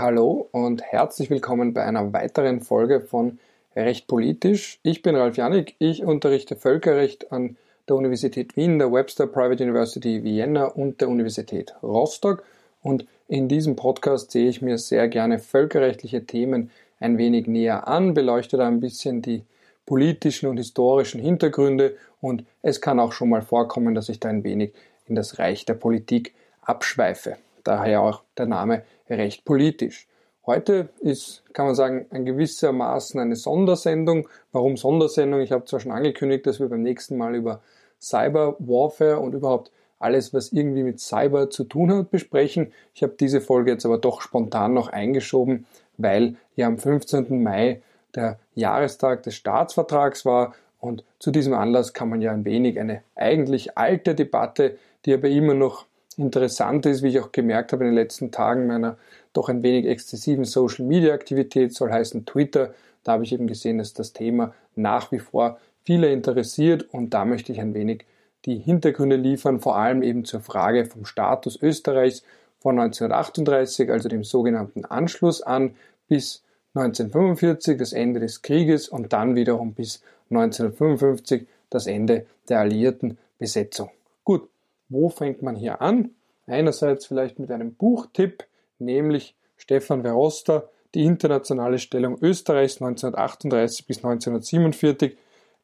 [0.00, 3.40] Hallo und herzlich willkommen bei einer weiteren Folge von
[3.74, 4.78] Recht politisch.
[4.84, 7.56] Ich bin Ralf Janik, ich unterrichte Völkerrecht an
[7.88, 12.44] der Universität Wien, der Webster Private University Vienna und der Universität Rostock.
[12.80, 16.70] Und in diesem Podcast sehe ich mir sehr gerne völkerrechtliche Themen
[17.00, 19.42] ein wenig näher an, beleuchte da ein bisschen die
[19.84, 24.44] politischen und historischen Hintergründe und es kann auch schon mal vorkommen, dass ich da ein
[24.44, 24.72] wenig
[25.06, 27.36] in das Reich der Politik abschweife.
[27.64, 30.06] Daher auch der Name recht politisch.
[30.46, 34.28] Heute ist, kann man sagen, ein gewissermaßen eine Sondersendung.
[34.50, 35.40] Warum Sondersendung?
[35.40, 37.60] Ich habe zwar schon angekündigt, dass wir beim nächsten Mal über
[38.00, 42.72] Cyber Warfare und überhaupt alles, was irgendwie mit Cyber zu tun hat, besprechen.
[42.94, 47.42] Ich habe diese Folge jetzt aber doch spontan noch eingeschoben, weil ja am 15.
[47.42, 47.82] Mai
[48.14, 53.02] der Jahrestag des Staatsvertrags war und zu diesem Anlass kann man ja ein wenig eine
[53.16, 55.86] eigentlich alte Debatte, die aber immer noch
[56.18, 58.96] interessant ist, wie ich auch gemerkt habe in den letzten Tagen meiner
[59.32, 62.74] doch ein wenig exzessiven Social Media Aktivität, soll heißen Twitter.
[63.04, 67.24] Da habe ich eben gesehen, dass das Thema nach wie vor viele interessiert und da
[67.24, 68.04] möchte ich ein wenig
[68.44, 72.22] die Hintergründe liefern, vor allem eben zur Frage vom Status Österreichs
[72.60, 75.74] von 1938, also dem sogenannten Anschluss an,
[76.08, 76.42] bis
[76.74, 83.90] 1945, das Ende des Krieges und dann wiederum bis 1955, das Ende der alliierten Besetzung.
[84.24, 84.48] Gut,
[84.88, 86.10] wo fängt man hier an?
[86.46, 88.44] Einerseits vielleicht mit einem Buchtipp,
[88.78, 95.16] nämlich Stefan Verosta, die internationale Stellung Österreichs 1938 bis 1947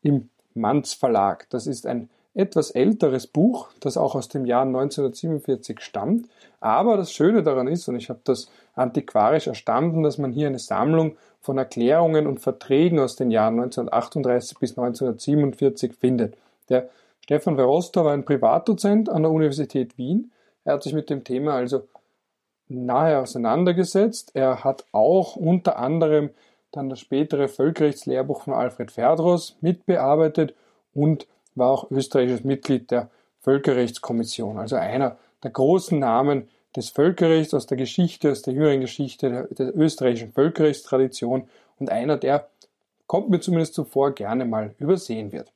[0.02, 1.46] im Manz Verlag.
[1.50, 6.28] Das ist ein etwas älteres Buch, das auch aus dem Jahr 1947 stammt.
[6.60, 10.58] Aber das Schöne daran ist, und ich habe das antiquarisch erstanden, dass man hier eine
[10.58, 16.36] Sammlung von Erklärungen und Verträgen aus den Jahren 1938 bis 1947 findet.
[16.68, 16.88] Der
[17.24, 20.30] Stefan Verosta war ein Privatdozent an der Universität Wien.
[20.66, 21.88] Er hat sich mit dem Thema also
[22.68, 24.32] nahe auseinandergesetzt.
[24.34, 26.28] Er hat auch unter anderem
[26.70, 30.54] dann das spätere Völkerrechtslehrbuch von Alfred Ferdros mitbearbeitet
[30.92, 33.08] und war auch österreichisches Mitglied der
[33.40, 39.30] Völkerrechtskommission, also einer der großen Namen des Völkerrechts aus der Geschichte, aus der jüngeren Geschichte
[39.30, 41.48] der, der österreichischen Völkerrechtstradition
[41.78, 42.50] und einer, der,
[43.06, 45.52] kommt mir zumindest zuvor, gerne mal übersehen wird.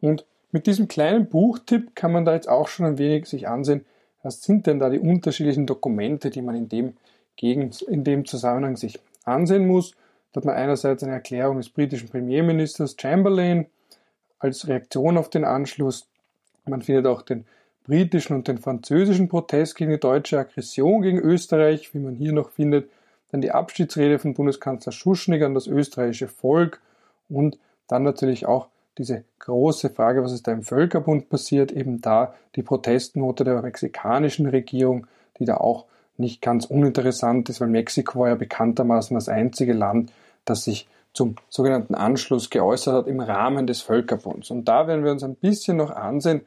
[0.00, 3.84] Und mit diesem kleinen Buchtipp kann man da jetzt auch schon ein wenig sich ansehen,
[4.22, 6.94] was sind denn da die unterschiedlichen Dokumente, die man in dem,
[7.36, 9.92] Gegend, in dem Zusammenhang sich ansehen muss.
[10.32, 13.66] Da hat man einerseits eine Erklärung des britischen Premierministers Chamberlain
[14.38, 16.06] als Reaktion auf den Anschluss.
[16.66, 17.44] Man findet auch den
[17.84, 22.50] britischen und den französischen Protest gegen die deutsche Aggression gegen Österreich, wie man hier noch
[22.50, 22.90] findet.
[23.30, 26.80] Dann die Abschiedsrede von Bundeskanzler Schuschnigg an das österreichische Volk
[27.28, 27.58] und
[27.88, 32.62] dann natürlich auch diese große Frage, was ist da im Völkerbund passiert, eben da die
[32.62, 35.06] Protestnote der mexikanischen Regierung,
[35.38, 35.86] die da auch
[36.18, 40.12] nicht ganz uninteressant ist, weil Mexiko war ja bekanntermaßen das einzige Land,
[40.44, 44.50] das sich zum sogenannten Anschluss geäußert hat im Rahmen des Völkerbunds.
[44.50, 46.42] Und da werden wir uns ein bisschen noch ansehen,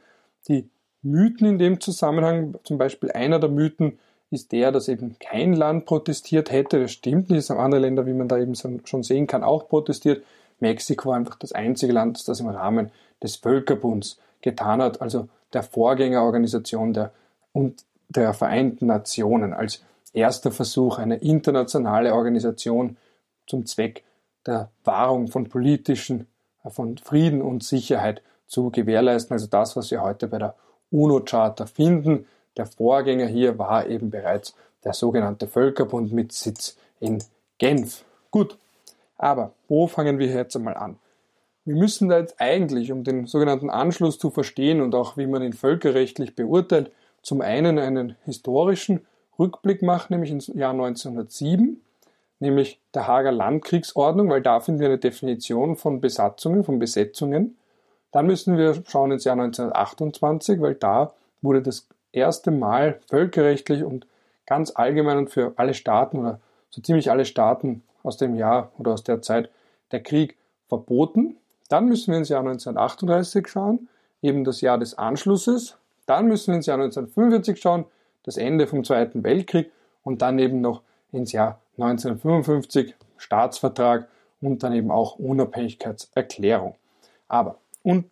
[0.48, 0.70] die
[1.02, 4.00] Mythen in dem Zusammenhang, zum Beispiel einer der Mythen
[4.32, 6.80] ist der, dass eben kein Land protestiert hätte.
[6.80, 7.40] Das stimmt nicht.
[7.40, 10.24] Es haben andere Länder, wie man da eben schon sehen kann, auch protestiert.
[10.60, 16.94] Mexiko einfach das einzige Land, das im Rahmen des Völkerbunds getan hat, also der Vorgängerorganisation
[16.94, 17.12] der,
[17.54, 19.84] und der Vereinten Nationen als
[20.14, 22.98] erster Versuch, eine internationale Organisation
[23.48, 24.04] zum Zweck
[24.46, 26.28] der Wahrung von politischen,
[26.68, 29.34] von Frieden und Sicherheit zu gewährleisten.
[29.34, 30.56] Also das, was wir heute bei der
[30.92, 32.26] UNO-Charta finden.
[32.58, 37.24] Der Vorgänger hier war eben bereits der sogenannte Völkerbund mit Sitz in
[37.58, 38.06] Genf.
[38.32, 38.58] Gut,
[39.18, 40.98] aber wo fangen wir jetzt einmal an?
[41.64, 45.42] Wir müssen da jetzt eigentlich, um den sogenannten Anschluss zu verstehen und auch wie man
[45.42, 46.92] ihn völkerrechtlich beurteilt,
[47.24, 49.06] zum einen einen historischen
[49.40, 51.82] Rückblick machen, nämlich ins Jahr 1907,
[52.40, 57.58] nämlich der Hager Landkriegsordnung, weil da finden wir eine Definition von Besatzungen, von Besetzungen.
[58.12, 64.06] Dann müssen wir schauen ins Jahr 1928, weil da wurde das erste Mal völkerrechtlich und
[64.46, 66.40] ganz allgemein und für alle Staaten oder
[66.70, 69.50] so ziemlich alle Staaten aus dem Jahr oder aus der Zeit
[69.92, 70.38] der Krieg
[70.68, 71.38] verboten.
[71.70, 73.90] Dann müssen wir ins Jahr 1938 schauen,
[74.22, 75.78] eben das Jahr des Anschlusses.
[76.06, 77.86] Dann müssen wir ins Jahr 1945 schauen,
[78.24, 79.72] das Ende vom Zweiten Weltkrieg
[80.04, 80.82] und dann eben noch
[81.12, 84.08] ins Jahr 1955, Staatsvertrag
[84.42, 86.76] und dann eben auch Unabhängigkeitserklärung.
[87.28, 88.06] Aber, und,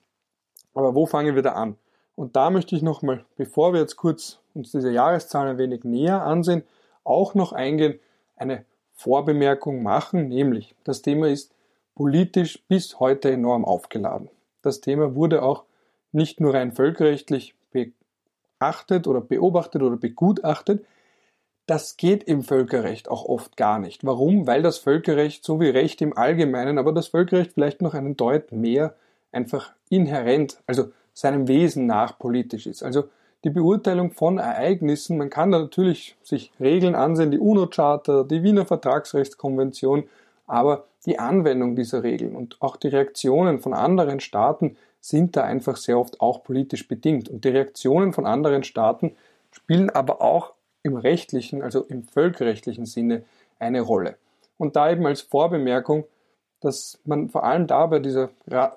[0.74, 1.78] aber wo fangen wir da an?
[2.16, 6.24] Und da möchte ich nochmal, bevor wir jetzt kurz uns diese Jahreszahlen ein wenig näher
[6.24, 6.64] ansehen,
[7.04, 8.00] auch noch eingehen,
[8.36, 8.66] eine
[9.04, 11.54] Vorbemerkung machen, nämlich das Thema ist
[11.94, 14.30] politisch bis heute enorm aufgeladen.
[14.62, 15.66] Das Thema wurde auch
[16.14, 20.86] nicht nur rein völkerrechtlich beachtet oder beobachtet oder begutachtet.
[21.66, 24.06] das geht im Völkerrecht auch oft gar nicht.
[24.06, 24.48] Warum?
[24.48, 28.52] Weil das Völkerrecht, so wie Recht im Allgemeinen, aber das Völkerrecht vielleicht noch einen Deut
[28.52, 28.96] mehr
[29.32, 32.84] einfach inhärent, also seinem Wesen nach politisch ist.
[32.84, 33.06] Also
[33.44, 38.66] die Beurteilung von Ereignissen, man kann da natürlich sich Regeln ansehen, die UNO-Charta, die Wiener
[38.66, 40.06] Vertragsrechtskonvention,
[40.48, 45.76] aber die Anwendung dieser Regeln und auch die Reaktionen von anderen Staaten sind da einfach
[45.76, 47.28] sehr oft auch politisch bedingt.
[47.28, 49.16] Und die Reaktionen von anderen Staaten
[49.52, 53.24] spielen aber auch im rechtlichen, also im völkerrechtlichen Sinne
[53.60, 54.16] eine Rolle.
[54.58, 56.06] Und da eben als Vorbemerkung,
[56.62, 58.30] dass man vor allem da bei dieser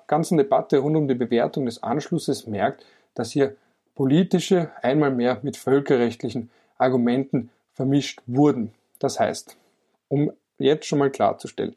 [0.07, 3.55] ganzen Debatte rund um die Bewertung des Anschlusses merkt, dass hier
[3.97, 8.71] politische einmal mehr mit völkerrechtlichen Argumenten vermischt wurden.
[8.99, 9.57] Das heißt,
[10.07, 11.75] um jetzt schon mal klarzustellen,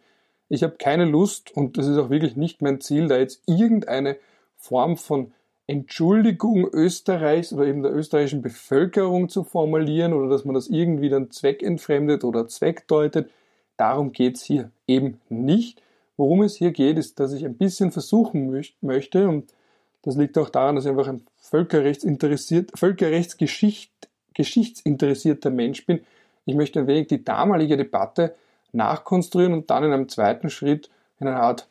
[0.51, 4.19] ich habe keine Lust und das ist auch wirklich nicht mein Ziel, da jetzt irgendeine
[4.59, 5.33] Form von
[5.67, 11.31] Entschuldigung Österreichs oder eben der österreichischen Bevölkerung zu formulieren oder dass man das irgendwie dann
[11.31, 13.31] zweckentfremdet oder zweckdeutet.
[13.79, 15.81] Darum geht es hier eben nicht.
[16.19, 19.55] Worum es hier geht, ist, dass ich ein bisschen versuchen möchte, und
[20.03, 26.01] das liegt auch daran, dass ich einfach ein völkerrechtsinteressiert, völkerrechtsgeschichtsinteressierter Mensch bin.
[26.47, 28.35] Ich möchte ein wenig die damalige Debatte
[28.73, 31.69] nachkonstruieren und dann in einem zweiten Schritt in einer Art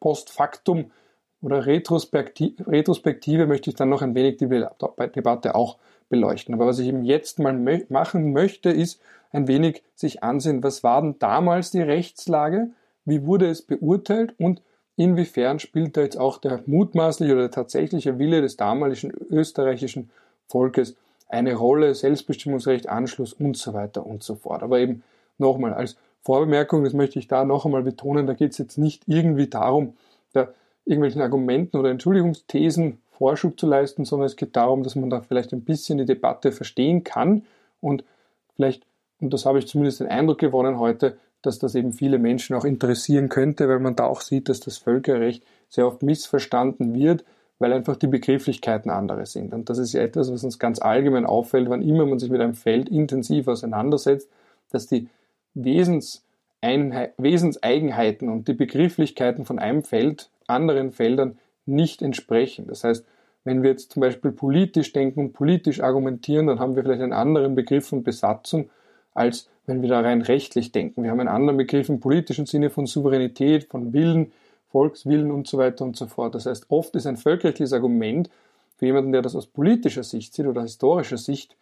[0.00, 0.90] Postfaktum
[1.40, 5.78] oder Retrospektive, Retrospektive möchte ich dann noch ein wenig die Debatte auch
[6.08, 6.54] beleuchten.
[6.54, 9.00] Aber was ich eben jetzt mal machen möchte, ist
[9.32, 12.70] ein wenig sich ansehen, was war denn damals die Rechtslage,
[13.04, 14.62] wie wurde es beurteilt und
[14.96, 20.10] inwiefern spielt da jetzt auch der mutmaßliche oder der tatsächliche Wille des damaligen österreichischen
[20.46, 20.96] Volkes
[21.28, 24.62] eine Rolle, Selbstbestimmungsrecht, Anschluss und so weiter und so fort.
[24.62, 25.02] Aber eben
[25.38, 29.02] nochmal als Vorbemerkung, das möchte ich da noch einmal betonen, da geht es jetzt nicht
[29.06, 29.94] irgendwie darum,
[30.32, 30.48] da
[30.84, 35.52] irgendwelchen Argumenten oder Entschuldigungsthesen Vorschub zu leisten, sondern es geht darum, dass man da vielleicht
[35.52, 37.44] ein bisschen die Debatte verstehen kann
[37.80, 38.04] und
[38.56, 38.84] vielleicht,
[39.20, 42.64] und das habe ich zumindest den Eindruck gewonnen heute, dass das eben viele Menschen auch
[42.64, 47.24] interessieren könnte, weil man da auch sieht, dass das Völkerrecht sehr oft missverstanden wird,
[47.58, 49.54] weil einfach die Begrifflichkeiten andere sind.
[49.54, 52.40] Und das ist ja etwas, was uns ganz allgemein auffällt, wann immer man sich mit
[52.40, 54.28] einem Feld intensiv auseinandersetzt,
[54.70, 55.08] dass die
[55.54, 56.24] Wesens
[57.18, 62.66] Wesenseigenheiten und die Begrifflichkeiten von einem Feld anderen Feldern nicht entsprechen.
[62.68, 63.04] Das heißt,
[63.44, 67.12] wenn wir jetzt zum Beispiel politisch denken und politisch argumentieren, dann haben wir vielleicht einen
[67.12, 68.70] anderen Begriff von Besatzung,
[69.12, 71.02] als wenn wir da rein rechtlich denken.
[71.02, 74.32] Wir haben einen anderen Begriff im politischen Sinne von Souveränität, von Willen,
[74.70, 76.34] Volkswillen und so weiter und so fort.
[76.34, 78.28] Das heißt, oft ist ein völkerrechtliches Argument
[78.76, 81.56] für jemanden, der das aus politischer Sicht sieht oder historischer Sicht,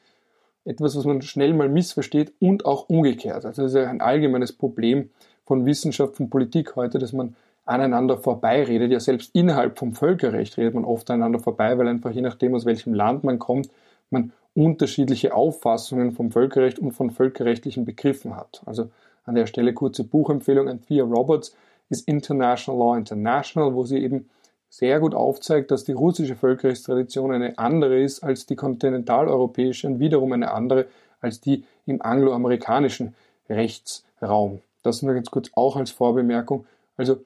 [0.64, 3.44] etwas, was man schnell mal missversteht und auch umgekehrt.
[3.44, 5.10] Also das ist ja ein allgemeines Problem
[5.44, 7.34] von Wissenschaft, von Politik heute, dass man
[7.64, 8.90] aneinander vorbeiredet.
[8.90, 12.64] Ja, selbst innerhalb vom Völkerrecht redet man oft aneinander vorbei, weil einfach je nachdem, aus
[12.64, 13.68] welchem Land man kommt,
[14.10, 18.62] man unterschiedliche Auffassungen vom Völkerrecht und von völkerrechtlichen Begriffen hat.
[18.66, 18.90] Also
[19.24, 20.68] an der Stelle kurze Buchempfehlung.
[20.68, 21.54] Anthea Roberts
[21.88, 24.28] ist International Law International, wo sie eben
[24.68, 30.32] sehr gut aufzeigt, dass die russische Völkerrechtstradition eine andere ist als die kontinentaleuropäische und wiederum
[30.32, 30.86] eine andere
[31.20, 33.14] als die im angloamerikanischen
[33.48, 34.60] Rechtsraum.
[34.82, 36.66] Das nur ganz kurz auch als Vorbemerkung.
[36.96, 37.18] Also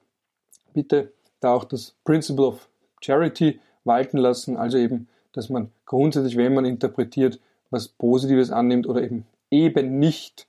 [0.75, 2.69] bitte da auch das Principle of
[3.01, 7.39] Charity walten lassen, also eben, dass man grundsätzlich, wenn man interpretiert,
[7.71, 10.47] was Positives annimmt oder eben eben nicht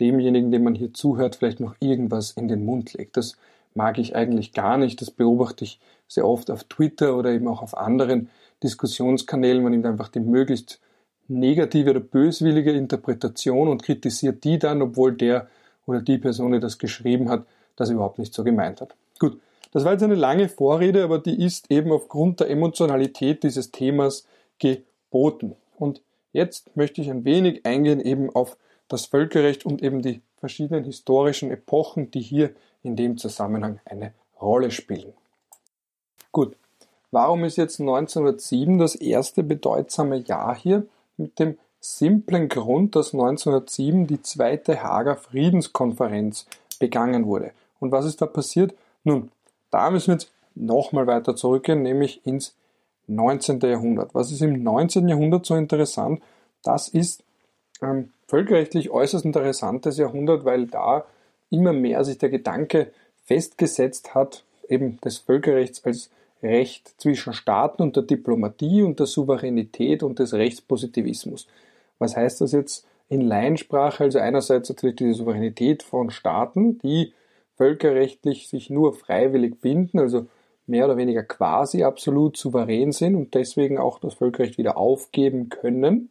[0.00, 3.16] demjenigen, dem man hier zuhört, vielleicht noch irgendwas in den Mund legt.
[3.16, 3.36] Das
[3.74, 5.00] mag ich eigentlich gar nicht.
[5.00, 8.28] Das beobachte ich sehr oft auf Twitter oder eben auch auf anderen
[8.62, 9.62] Diskussionskanälen.
[9.62, 10.80] Man nimmt einfach die möglichst
[11.28, 15.48] negative oder böswillige Interpretation und kritisiert die dann, obwohl der
[15.86, 17.44] oder die Person, die das geschrieben hat,
[17.76, 18.94] das überhaupt nicht so gemeint hat.
[19.18, 19.40] Gut,
[19.72, 24.26] das war jetzt eine lange Vorrede, aber die ist eben aufgrund der Emotionalität dieses Themas
[24.58, 25.56] geboten.
[25.78, 26.02] Und
[26.32, 28.56] jetzt möchte ich ein wenig eingehen eben auf
[28.88, 32.50] das Völkerrecht und eben die verschiedenen historischen Epochen, die hier
[32.82, 35.14] in dem Zusammenhang eine Rolle spielen.
[36.32, 36.54] Gut,
[37.10, 40.86] warum ist jetzt 1907 das erste bedeutsame Jahr hier?
[41.16, 46.46] Mit dem simplen Grund, dass 1907 die zweite Hager Friedenskonferenz
[46.78, 47.52] begangen wurde.
[47.80, 48.74] Und was ist da passiert?
[49.04, 49.30] Nun,
[49.72, 52.54] da müssen wir jetzt nochmal weiter zurückgehen, nämlich ins
[53.08, 53.58] 19.
[53.60, 54.14] Jahrhundert.
[54.14, 55.08] Was ist im 19.
[55.08, 56.22] Jahrhundert so interessant?
[56.62, 57.24] Das ist
[57.82, 61.04] ähm, völkerrechtlich äußerst interessantes Jahrhundert, weil da
[61.50, 62.92] immer mehr sich der Gedanke
[63.24, 66.10] festgesetzt hat, eben des Völkerrechts als
[66.42, 71.46] Recht zwischen Staaten und der Diplomatie und der Souveränität und des Rechtspositivismus.
[71.98, 74.04] Was heißt das jetzt in Laiensprache?
[74.04, 77.12] Also einerseits natürlich die Souveränität von Staaten, die
[77.62, 80.26] völkerrechtlich sich nur freiwillig binden, also
[80.66, 86.10] mehr oder weniger quasi absolut souverän sind und deswegen auch das Völkerrecht wieder aufgeben können.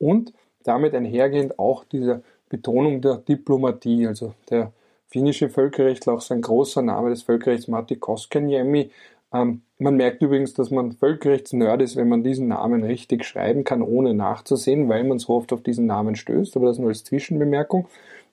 [0.00, 0.32] Und
[0.64, 4.08] damit einhergehend auch diese Betonung der Diplomatie.
[4.08, 4.72] Also der
[5.06, 8.90] finnische Völkerrechtler, auch sein großer Name des Völkerrechts, Matti Koskeniemi.
[9.32, 13.82] Ähm, man merkt übrigens, dass man Völkerrechtsnerd ist, wenn man diesen Namen richtig schreiben kann,
[13.82, 17.86] ohne nachzusehen, weil man so oft auf diesen Namen stößt, aber das nur als Zwischenbemerkung.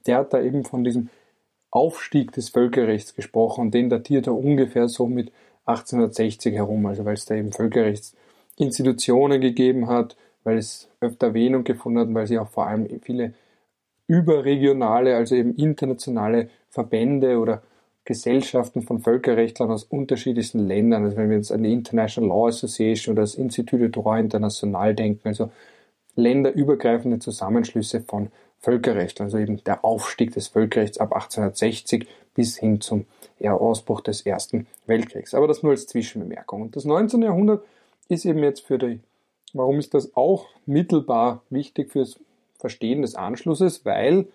[0.07, 1.09] Der hat da eben von diesem
[1.75, 5.31] Aufstieg des Völkerrechts gesprochen den datiert er ungefähr so mit
[5.65, 11.99] 1860 herum, also weil es da eben Völkerrechtsinstitutionen gegeben hat, weil es öfter Erwähnung gefunden
[11.99, 13.33] hat, weil sie auch vor allem viele
[14.07, 17.61] überregionale, also eben internationale Verbände oder
[18.05, 23.13] Gesellschaften von Völkerrechtlern aus unterschiedlichsten Ländern, also wenn wir jetzt an die International Law Association
[23.13, 25.51] oder das Institut de Droit International denken, also
[26.15, 28.31] länderübergreifende Zusammenschlüsse von
[28.65, 33.05] Völkerrechtlern, also eben der Aufstieg des Völkerrechts ab 1860 bis hin zum
[33.43, 35.35] Ausbruch des Ersten Weltkriegs.
[35.35, 36.63] Aber das nur als Zwischenbemerkung.
[36.63, 37.21] Und das 19.
[37.21, 37.63] Jahrhundert
[38.09, 38.99] ist eben jetzt für die,
[39.53, 42.19] warum ist das auch mittelbar wichtig fürs
[42.57, 44.25] Verstehen des Anschlusses, weil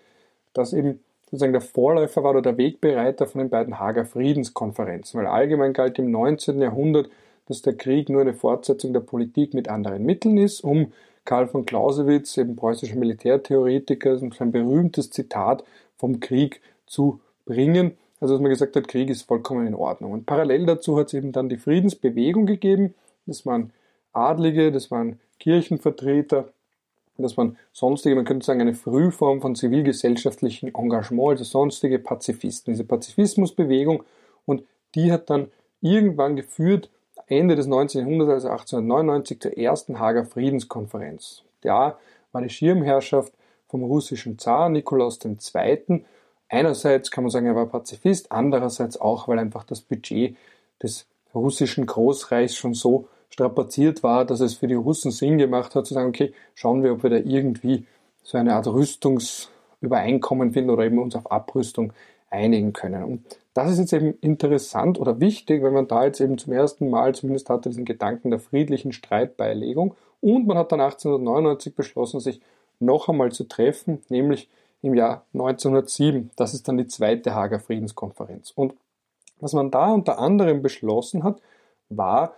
[0.53, 5.19] das eben sozusagen der Vorläufer war oder der Wegbereiter von den beiden Hager Friedenskonferenzen.
[5.19, 6.61] Weil allgemein galt im 19.
[6.61, 7.09] Jahrhundert,
[7.47, 10.93] dass der Krieg nur eine Fortsetzung der Politik mit anderen Mitteln ist, um
[11.25, 15.63] Karl von Clausewitz, eben preußischer Militärtheoretiker, sein berühmtes Zitat
[15.97, 17.97] vom Krieg zu bringen.
[18.19, 20.11] Also dass man gesagt hat, Krieg ist vollkommen in Ordnung.
[20.11, 22.93] Und parallel dazu hat es eben dann die Friedensbewegung gegeben.
[23.25, 23.71] Das waren
[24.13, 26.49] Adlige, das waren Kirchenvertreter,
[27.17, 32.83] dass man sonstige, man könnte sagen, eine Frühform von zivilgesellschaftlichem Engagement, also sonstige Pazifisten, diese
[32.83, 34.03] Pazifismusbewegung
[34.45, 34.63] und
[34.95, 35.51] die hat dann
[35.81, 36.89] irgendwann geführt,
[37.27, 38.01] Ende des 19.
[38.01, 41.43] Jahrhunderts, also 1899, zur ersten Hager Friedenskonferenz.
[41.61, 41.97] Da
[42.31, 43.33] war die Schirmherrschaft
[43.67, 46.03] vom russischen Zar Nikolaus II.
[46.49, 50.35] Einerseits kann man sagen, er war Pazifist, andererseits auch, weil einfach das Budget
[50.83, 55.85] des russischen Großreichs schon so strapaziert war, dass es für die Russen Sinn gemacht hat,
[55.85, 57.85] zu sagen, okay, schauen wir, ob wir da irgendwie
[58.23, 61.93] so eine Art Rüstungsübereinkommen finden oder eben uns auf Abrüstung
[62.31, 63.03] einigen können.
[63.03, 66.89] Und das ist jetzt eben interessant oder wichtig, wenn man da jetzt eben zum ersten
[66.89, 72.41] Mal zumindest hatte diesen Gedanken der friedlichen Streitbeilegung und man hat dann 1899 beschlossen, sich
[72.79, 74.49] noch einmal zu treffen, nämlich
[74.81, 76.31] im Jahr 1907.
[76.35, 78.51] Das ist dann die zweite Hager Friedenskonferenz.
[78.55, 78.73] Und
[79.39, 81.41] was man da unter anderem beschlossen hat,
[81.89, 82.33] war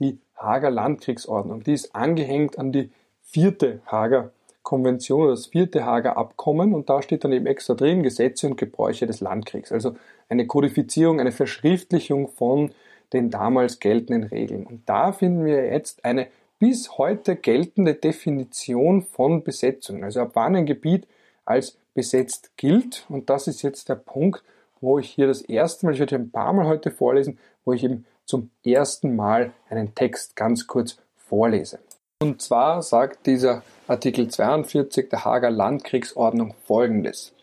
[0.00, 1.62] die Hager Landkriegsordnung.
[1.62, 2.90] Die ist angehängt an die
[3.22, 4.32] vierte Hager
[4.66, 8.56] Konvention oder das vierte Hager Abkommen und da steht dann eben extra drin Gesetze und
[8.56, 9.70] Gebräuche des Landkriegs.
[9.70, 9.94] Also
[10.28, 12.72] eine Kodifizierung, eine Verschriftlichung von
[13.12, 14.66] den damals geltenden Regeln.
[14.66, 16.26] Und da finden wir jetzt eine
[16.58, 20.02] bis heute geltende Definition von Besetzung.
[20.02, 21.06] Also ab wann ein Gebiet
[21.44, 23.06] als besetzt gilt.
[23.08, 24.42] Und das ist jetzt der Punkt,
[24.80, 27.72] wo ich hier das erste Mal, ich werde hier ein paar Mal heute vorlesen, wo
[27.72, 31.78] ich eben zum ersten Mal einen Text ganz kurz vorlese.
[32.18, 37.34] Und zwar sagt dieser Artikel 42 der Hager Landkriegsordnung folgendes.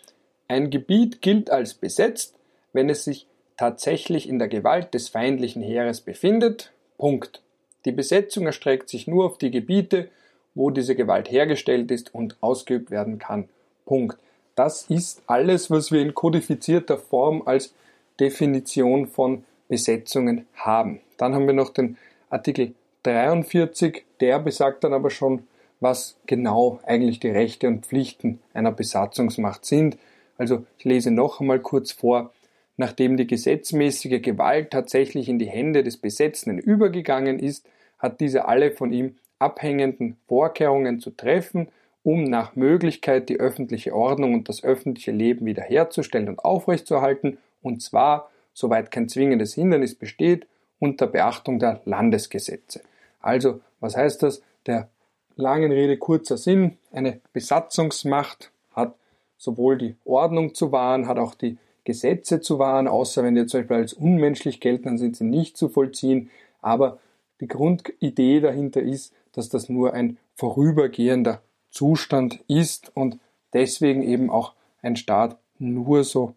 [0.48, 2.34] Ein Gebiet gilt als besetzt,
[2.74, 6.72] wenn es sich tatsächlich in der Gewalt des feindlichen Heeres befindet.
[6.98, 7.44] Punkt.
[7.86, 10.10] Die Besetzung erstreckt sich nur auf die Gebiete,
[10.56, 13.50] wo diese Gewalt hergestellt ist und ausgeübt werden kann.
[13.86, 14.18] Punkt.
[14.56, 17.76] Das ist alles, was wir in kodifizierter Form als
[18.20, 21.00] Definition von Besetzungen haben.
[21.18, 21.98] Dann haben wir noch den
[22.32, 22.74] Artikel
[23.04, 25.44] 43, der besagt dann aber schon,
[25.80, 29.98] was genau eigentlich die Rechte und Pflichten einer Besatzungsmacht sind.
[30.38, 32.32] Also ich lese noch einmal kurz vor.
[32.78, 37.68] Nachdem die gesetzmäßige Gewalt tatsächlich in die Hände des Besetzenden übergegangen ist,
[38.00, 41.68] hat dieser alle von ihm abhängenden Vorkehrungen zu treffen,
[42.02, 48.30] um nach Möglichkeit die öffentliche Ordnung und das öffentliche Leben wiederherzustellen und aufrechtzuerhalten, und zwar
[48.54, 50.48] soweit kein zwingendes Hindernis besteht,
[50.80, 52.82] unter Beachtung der Landesgesetze.
[53.24, 54.44] Also, was heißt das?
[54.68, 54.90] Der
[55.36, 58.96] langen Rede kurzer Sinn, eine Besatzungsmacht hat
[59.38, 63.62] sowohl die Ordnung zu wahren, hat auch die Gesetze zu wahren, außer wenn die zum
[63.62, 66.30] Beispiel als unmenschlich gelten, dann sind sie nicht zu vollziehen.
[66.62, 67.00] Aber
[67.42, 73.20] die Grundidee dahinter ist, dass das nur ein vorübergehender Zustand ist und
[73.54, 76.36] deswegen eben auch ein Staat nur so,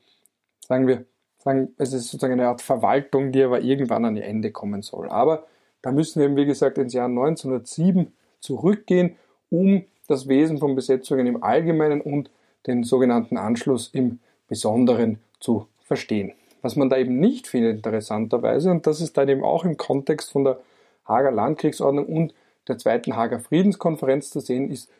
[0.66, 1.04] sagen wir,
[1.38, 5.08] sagen, es ist sozusagen eine Art Verwaltung, die aber irgendwann an ihr Ende kommen soll.
[5.08, 5.46] Aber
[5.86, 9.14] da müssen wir eben, wie gesagt, ins Jahr 1907 zurückgehen,
[9.50, 12.28] um das Wesen von Besetzungen im Allgemeinen und
[12.66, 16.32] den sogenannten Anschluss im Besonderen zu verstehen.
[16.60, 20.32] Was man da eben nicht findet, interessanterweise, und das ist dann eben auch im Kontext
[20.32, 20.58] von der
[21.06, 22.34] Hager Landkriegsordnung und
[22.66, 24.90] der zweiten Hager Friedenskonferenz zu sehen, ist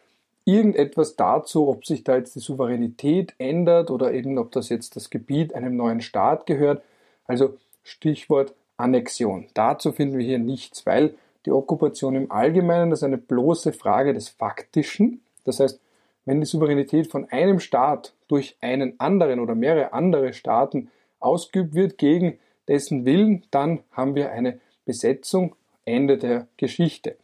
[0.45, 5.11] irgendetwas dazu, ob sich da jetzt die Souveränität ändert oder eben ob das jetzt das
[5.11, 6.81] Gebiet einem neuen Staat gehört.
[7.27, 9.47] Also Stichwort Annexion.
[9.55, 11.15] Dazu finden wir hier nichts, weil
[11.45, 15.23] die Okkupation im Allgemeinen ist eine bloße Frage des Faktischen.
[15.45, 15.81] Das heißt,
[16.25, 20.91] wenn die Souveränität von einem Staat durch einen anderen oder mehrere andere Staaten
[21.21, 25.55] ausgeübt wird gegen dessen Willen, dann haben wir eine Besetzung,
[25.85, 27.17] Ende der Geschichte.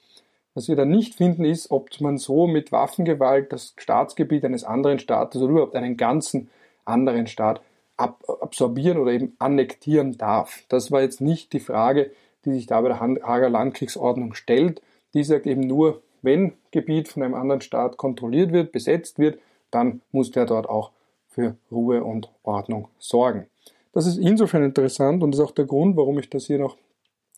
[0.55, 4.99] Was wir dann nicht finden, ist, ob man so mit Waffengewalt das Staatsgebiet eines anderen
[5.01, 6.49] Staates oder überhaupt einen ganzen
[6.85, 7.61] anderen Staat
[8.03, 10.65] ab absorbieren oder eben annektieren darf.
[10.69, 12.11] Das war jetzt nicht die Frage,
[12.45, 14.83] die sich da bei der Hager Landkriegsordnung stellt.
[15.15, 19.39] Die sagt eben nur, wenn Gebiet von einem anderen Staat kontrolliert wird, besetzt wird,
[19.71, 20.91] dann muss der dort auch
[21.29, 23.47] für Ruhe und Ordnung sorgen.
[23.93, 26.77] Das ist insofern interessant und ist auch der Grund, warum ich das hier noch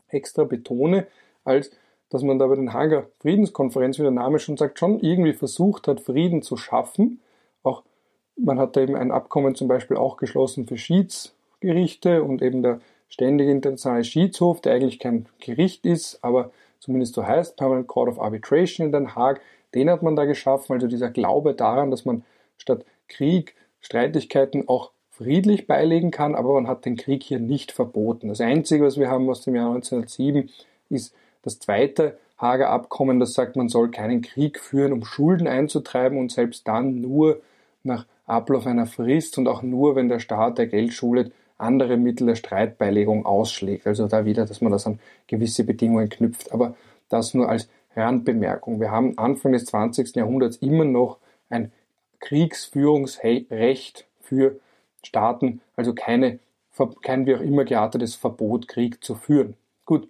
[0.08, 1.06] extra betone,
[1.44, 1.70] als
[2.10, 5.88] dass man da bei den Hager Friedenskonferenz, wie der Name schon sagt, schon irgendwie versucht
[5.88, 7.20] hat, Frieden zu schaffen.
[7.62, 7.82] Auch
[8.36, 12.80] man hat da eben ein Abkommen zum Beispiel auch geschlossen für Schiedsgerichte und eben der
[13.08, 16.50] ständige internationale Schiedshof, der eigentlich kein Gericht ist, aber
[16.80, 19.40] zumindest so heißt, Permanent Court of Arbitration in Den Haag,
[19.74, 22.24] den hat man da geschaffen, also dieser Glaube daran, dass man
[22.58, 28.28] statt Krieg Streitigkeiten auch friedlich beilegen kann, aber man hat den Krieg hier nicht verboten.
[28.28, 30.50] Das Einzige, was wir haben aus dem Jahr 1907,
[30.90, 36.18] ist das zweite Hager Abkommen, das sagt, man soll keinen Krieg führen, um Schulden einzutreiben
[36.18, 37.40] und selbst dann nur
[37.84, 42.26] nach Ablauf einer Frist und auch nur, wenn der Staat, der Geld schuldet, andere Mittel
[42.26, 43.86] der Streitbeilegung ausschlägt.
[43.86, 46.52] Also da wieder, dass man das an gewisse Bedingungen knüpft.
[46.52, 46.74] Aber
[47.08, 48.80] das nur als Randbemerkung.
[48.80, 50.16] Wir haben Anfang des 20.
[50.16, 51.72] Jahrhunderts immer noch ein
[52.20, 54.58] Kriegsführungsrecht für
[55.02, 56.38] Staaten, also keine,
[57.02, 59.54] kein wie auch immer geartetes Verbot, Krieg zu führen.
[59.84, 60.08] Gut,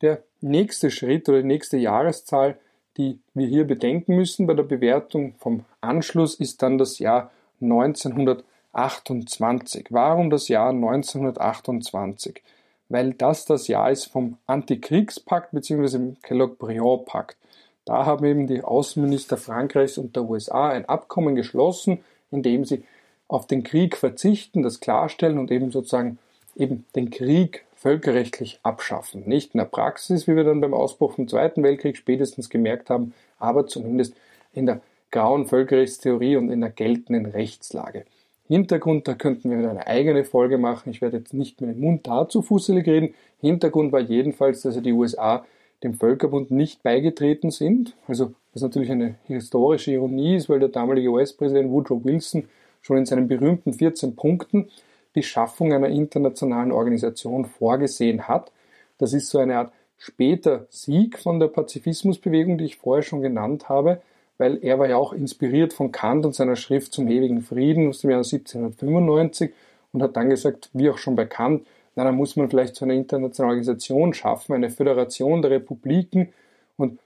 [0.00, 2.58] der nächste Schritt oder die nächste Jahreszahl,
[2.96, 7.30] die wir hier bedenken müssen bei der Bewertung vom Anschluss, ist dann das Jahr
[7.62, 9.86] 1928.
[9.90, 12.42] Warum das Jahr 1928?
[12.88, 15.88] Weil das das Jahr ist vom Antikriegspakt bzw.
[15.88, 17.36] dem Kellogg-Briand-Pakt.
[17.84, 21.98] Da haben eben die Außenminister Frankreichs und der USA ein Abkommen geschlossen,
[22.30, 22.84] in dem sie
[23.28, 26.18] auf den Krieg verzichten, das klarstellen und eben sozusagen
[26.54, 29.26] eben den Krieg völkerrechtlich abschaffen.
[29.26, 33.14] Nicht in der Praxis, wie wir dann beim Ausbruch vom Zweiten Weltkrieg spätestens gemerkt haben,
[33.38, 34.14] aber zumindest
[34.52, 34.80] in der
[35.12, 38.04] grauen Völkerrechtstheorie und in der geltenden Rechtslage.
[38.48, 40.90] Hintergrund, da könnten wir eine eigene Folge machen.
[40.90, 43.14] Ich werde jetzt nicht mit dem Mund dazu fusselig reden.
[43.40, 45.44] Hintergrund war jedenfalls, dass die USA
[45.82, 47.94] dem Völkerbund nicht beigetreten sind.
[48.08, 52.48] Also, was natürlich eine historische Ironie ist, weil der damalige US-Präsident Woodrow Wilson
[52.80, 54.68] schon in seinen berühmten 14 Punkten
[55.14, 58.50] die Schaffung einer internationalen Organisation vorgesehen hat.
[58.98, 63.68] Das ist so eine Art später Sieg von der Pazifismusbewegung, die ich vorher schon genannt
[63.68, 64.00] habe
[64.38, 68.00] weil er war ja auch inspiriert von Kant und seiner Schrift zum ewigen Frieden aus
[68.00, 69.52] dem Jahr 1795
[69.92, 72.84] und hat dann gesagt, wie auch schon bei Kant, na, dann muss man vielleicht so
[72.84, 76.32] eine internationale Organisation schaffen, eine Föderation der Republiken
[76.76, 76.98] und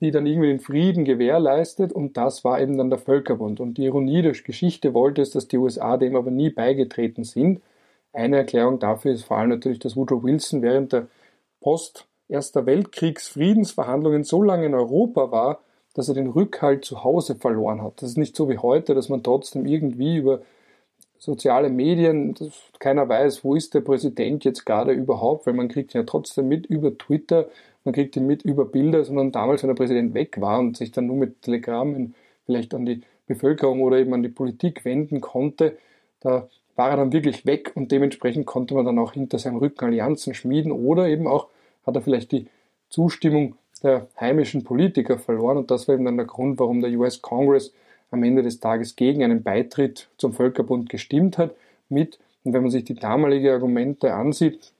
[0.00, 3.60] die dann irgendwie den Frieden gewährleistet und das war eben dann der Völkerbund.
[3.60, 7.62] Und die Ironie der Geschichte wollte es, dass die USA dem aber nie beigetreten sind.
[8.12, 11.08] Eine Erklärung dafür ist vor allem natürlich, dass Woodrow Wilson während der
[11.60, 15.60] Post Erster Weltkriegsfriedensverhandlungen so lange in Europa war,
[15.96, 18.02] dass er den Rückhalt zu Hause verloren hat.
[18.02, 20.42] Das ist nicht so wie heute, dass man trotzdem irgendwie über
[21.16, 22.34] soziale Medien,
[22.78, 26.48] keiner weiß, wo ist der Präsident jetzt gerade überhaupt, weil man kriegt ihn ja trotzdem
[26.48, 27.48] mit über Twitter,
[27.84, 30.92] man kriegt ihn mit über Bilder, sondern damals, wenn der Präsident weg war und sich
[30.92, 35.78] dann nur mit Telegrammen vielleicht an die Bevölkerung oder eben an die Politik wenden konnte,
[36.20, 39.86] da war er dann wirklich weg und dementsprechend konnte man dann auch hinter seinem Rücken
[39.86, 41.48] Allianzen schmieden oder eben auch
[41.86, 42.48] hat er vielleicht die
[42.90, 47.22] Zustimmung der heimischen Politiker verloren und das war eben dann der Grund, warum der US
[47.22, 47.72] Congress
[48.10, 51.54] am Ende des Tages gegen einen Beitritt zum Völkerbund gestimmt hat,
[51.88, 54.72] mit, und wenn man sich die damalige Argumente ansieht,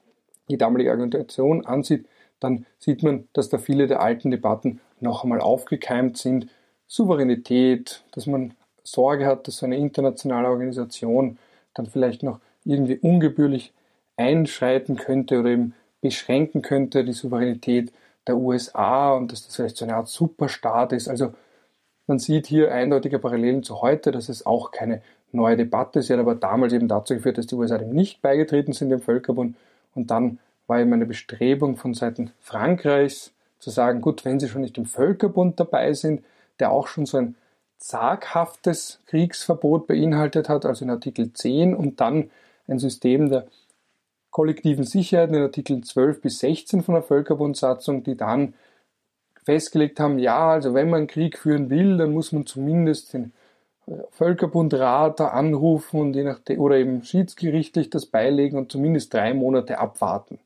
[0.48, 2.06] die damalige Argumentation ansieht,
[2.40, 6.48] dann sieht man, dass da viele der alten Debatten noch einmal aufgekeimt sind.
[6.86, 8.54] Souveränität, dass man
[8.84, 11.38] Sorge hat, dass so eine internationale Organisation
[11.74, 13.72] dann vielleicht noch irgendwie ungebührlich
[14.16, 17.92] einschreiten könnte oder eben beschränken könnte, die Souveränität
[18.26, 21.08] der USA und dass das vielleicht so eine Art Superstaat ist.
[21.08, 21.34] Also
[22.06, 26.02] man sieht hier eindeutige Parallelen zu heute, dass es auch keine neue Debatte.
[26.02, 29.00] Sie hat aber damals eben dazu geführt, dass die USA dem nicht beigetreten sind dem
[29.00, 29.56] Völkerbund.
[29.94, 34.62] Und dann war eben eine Bestrebung von Seiten Frankreichs zu sagen, gut, wenn sie schon
[34.62, 36.24] nicht im Völkerbund dabei sind,
[36.58, 37.36] der auch schon so ein
[37.78, 42.30] zaghaftes Kriegsverbot beinhaltet hat, also in Artikel 10 und dann
[42.68, 43.46] ein System der
[44.36, 48.52] kollektiven Sicherheiten in Artikeln 12 bis 16 von der Völkerbundsatzung, die dann
[49.46, 53.32] festgelegt haben, ja, also wenn man Krieg führen will, dann muss man zumindest den
[53.86, 59.78] äh, Völkerbundrat anrufen und je nachdem, oder eben schiedsgerichtlich das beilegen und zumindest drei Monate
[59.78, 60.38] abwarten.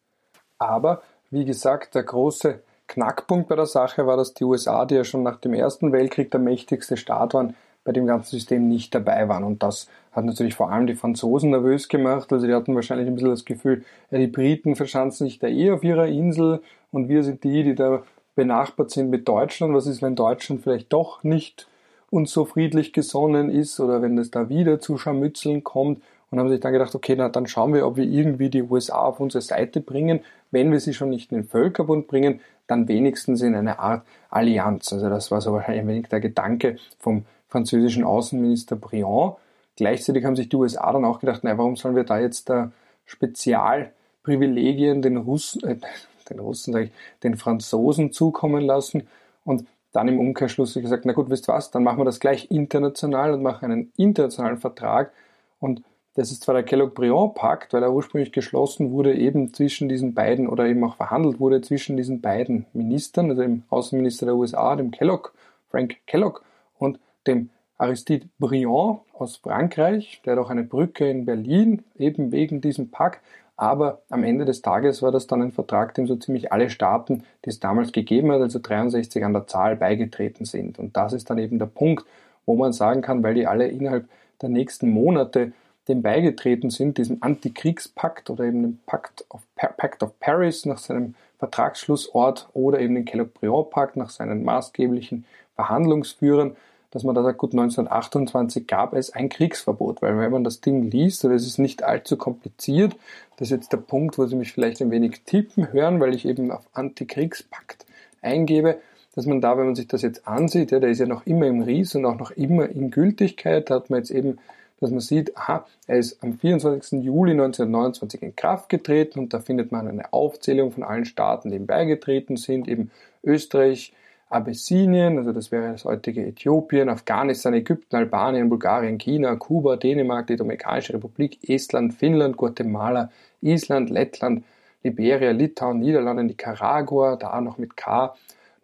[0.57, 5.03] Aber, wie gesagt, der große Knackpunkt bei der Sache war, dass die USA, die ja
[5.03, 7.57] schon nach dem Ersten Weltkrieg der mächtigste Staat waren,
[7.90, 9.42] bei dem ganzen System nicht dabei waren.
[9.42, 12.33] Und das hat natürlich vor allem die Franzosen nervös gemacht.
[12.33, 15.72] Also die hatten wahrscheinlich ein bisschen das Gefühl, ja, die Briten verschanzen sich da eh
[15.72, 18.05] auf ihrer Insel und wir sind die, die da
[18.37, 19.74] benachbart sind mit Deutschland.
[19.74, 21.66] Was ist, wenn Deutschland vielleicht doch nicht
[22.11, 26.00] uns so friedlich gesonnen ist oder wenn es da wieder zu Scharmützeln kommt?
[26.31, 29.00] Und haben sich dann gedacht, okay, na, dann schauen wir, ob wir irgendwie die USA
[29.00, 30.20] auf unsere Seite bringen.
[30.53, 34.92] Wenn wir sie schon nicht in den Völkerbund bringen, dann wenigstens in eine Art Allianz.
[34.92, 39.34] Also das war so wahrscheinlich ein wenig der Gedanke vom französischen Außenminister Briand.
[39.76, 42.72] Gleichzeitig haben sich die USA dann auch gedacht, naja, warum sollen wir da jetzt da
[43.04, 45.76] Spezialprivilegien den Russen, äh,
[46.30, 49.08] den Russen sage ich, den Franzosen zukommen lassen
[49.44, 53.32] und dann im Umkehrschluss gesagt, na gut, wisst was, dann machen wir das gleich international
[53.32, 55.12] und machen einen internationalen Vertrag
[55.58, 55.82] und
[56.14, 60.66] das ist zwar der Kellogg-Briand-Pakt, weil er ursprünglich geschlossen wurde eben zwischen diesen beiden oder
[60.66, 65.30] eben auch verhandelt wurde zwischen diesen beiden Ministern, also dem Außenminister der USA, dem Kellogg,
[65.70, 66.42] Frank Kellogg
[66.78, 72.61] und dem Aristide Briand aus Frankreich, der hat auch eine Brücke in Berlin, eben wegen
[72.61, 73.20] diesem Pakt.
[73.56, 77.24] Aber am Ende des Tages war das dann ein Vertrag, dem so ziemlich alle Staaten,
[77.44, 80.78] die es damals gegeben hat, also 63 an der Zahl, beigetreten sind.
[80.78, 82.06] Und das ist dann eben der Punkt,
[82.46, 84.09] wo man sagen kann, weil die alle innerhalb
[84.40, 85.52] der nächsten Monate
[85.88, 91.14] dem beigetreten sind, diesem Antikriegspakt oder eben dem Pakt of, Pact of Paris nach seinem
[91.38, 96.56] Vertragsschlussort oder eben den Kellogg-Briand-Pakt nach seinen maßgeblichen Verhandlungsführern,
[96.90, 100.90] dass man da sagt, gut, 1928 gab es ein Kriegsverbot, weil wenn man das Ding
[100.90, 102.96] liest, und es ist nicht allzu kompliziert,
[103.37, 106.26] das ist jetzt der Punkt, wo Sie mich vielleicht ein wenig tippen hören, weil ich
[106.26, 107.87] eben auf Antikriegspakt
[108.22, 108.79] eingebe,
[109.14, 111.46] dass man da, wenn man sich das jetzt ansieht, ja, der ist ja noch immer
[111.46, 114.38] im Ries und auch noch immer in Gültigkeit, da hat man jetzt eben
[114.81, 117.05] dass man sieht, aha, er ist am 24.
[117.05, 121.57] Juli 1929 in Kraft getreten und da findet man eine Aufzählung von allen Staaten, die
[121.57, 122.90] ihm beigetreten sind, eben
[123.22, 123.92] Österreich,
[124.30, 130.36] Abessinien, also das wäre das heutige Äthiopien, Afghanistan, Ägypten, Albanien, Bulgarien, China, Kuba, Dänemark, die
[130.36, 134.44] Dominikanische Republik, Estland, Finnland, Guatemala, Island, Lettland,
[134.84, 138.14] Liberia, Litauen, Niederlande, Nicaragua, da noch mit K,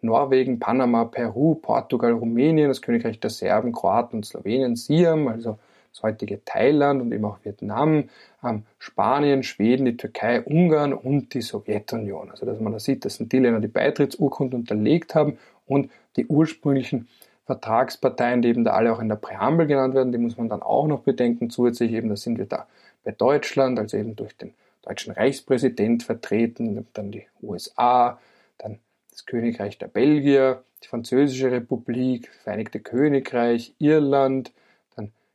[0.01, 5.59] Norwegen, Panama, Peru, Portugal, Rumänien, das Königreich der Serben, Kroaten und Slowenien, Siam, also
[5.91, 8.05] das heutige Thailand und eben auch Vietnam,
[8.41, 12.31] ähm, Spanien, Schweden, die Türkei, Ungarn und die Sowjetunion.
[12.31, 16.25] Also dass man da sieht, das sind die Länder, die Beitrittsurkunde unterlegt haben und die
[16.25, 17.07] ursprünglichen
[17.45, 20.61] Vertragsparteien, die eben da alle auch in der Präambel genannt werden, die muss man dann
[20.61, 21.49] auch noch bedenken.
[21.49, 22.67] Zusätzlich eben, da sind wir da
[23.03, 28.19] bei Deutschland, also eben durch den deutschen Reichspräsident vertreten, dann die USA,
[28.57, 28.79] dann
[29.11, 34.51] das Königreich der Belgier, die Französische Republik, Vereinigte Königreich, Irland,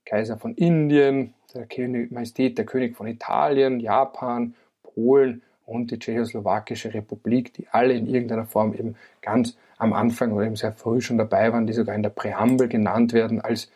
[0.04, 6.92] Kaiser von Indien, der König, Majestät der König von Italien, Japan, Polen und die Tschechoslowakische
[6.94, 11.18] Republik, die alle in irgendeiner Form eben ganz am Anfang oder eben sehr früh schon
[11.18, 13.70] dabei waren, die sogar in der Präambel genannt werden als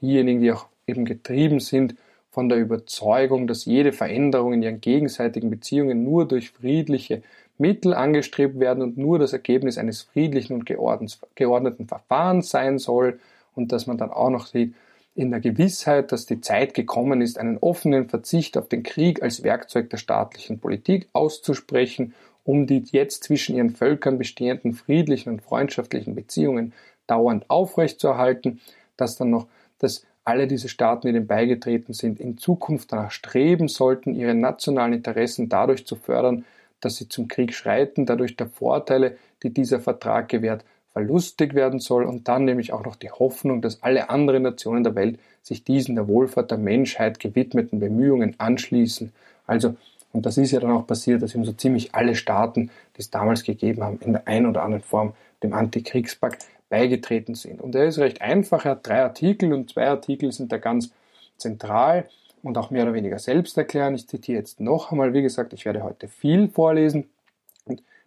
[0.00, 1.94] diejenigen, die auch eben getrieben sind
[2.30, 7.22] von der Überzeugung, dass jede Veränderung in ihren gegenseitigen Beziehungen nur durch friedliche
[7.58, 13.20] Mittel angestrebt werden und nur das Ergebnis eines friedlichen und geordneten Verfahrens sein soll
[13.54, 14.74] und dass man dann auch noch sieht,
[15.14, 19.42] in der Gewissheit, dass die Zeit gekommen ist, einen offenen Verzicht auf den Krieg als
[19.42, 26.14] Werkzeug der staatlichen Politik auszusprechen, um die jetzt zwischen ihren Völkern bestehenden friedlichen und freundschaftlichen
[26.14, 26.72] Beziehungen
[27.06, 28.60] dauernd aufrechtzuerhalten,
[28.96, 29.46] dass dann noch,
[29.78, 34.92] dass alle diese Staaten, die dem beigetreten sind, in Zukunft danach streben sollten, ihre nationalen
[34.92, 36.44] Interessen dadurch zu fördern,
[36.80, 42.04] dass sie zum Krieg schreiten, dadurch der Vorteile, die dieser Vertrag gewährt, verlustig werden soll
[42.04, 45.94] und dann nämlich auch noch die Hoffnung, dass alle anderen Nationen der Welt sich diesen
[45.94, 49.12] der Wohlfahrt der Menschheit gewidmeten Bemühungen anschließen.
[49.46, 49.76] Also,
[50.12, 53.10] und das ist ja dann auch passiert, dass eben so ziemlich alle Staaten, die es
[53.10, 57.60] damals gegeben haben, in der einen oder anderen Form dem Antikriegspakt beigetreten sind.
[57.60, 60.90] Und er ist recht einfach, er hat drei Artikel und zwei Artikel sind da ganz
[61.36, 62.08] zentral
[62.42, 63.94] und auch mehr oder weniger selbst erklären.
[63.94, 67.08] Ich zitiere jetzt noch einmal, wie gesagt, ich werde heute viel vorlesen.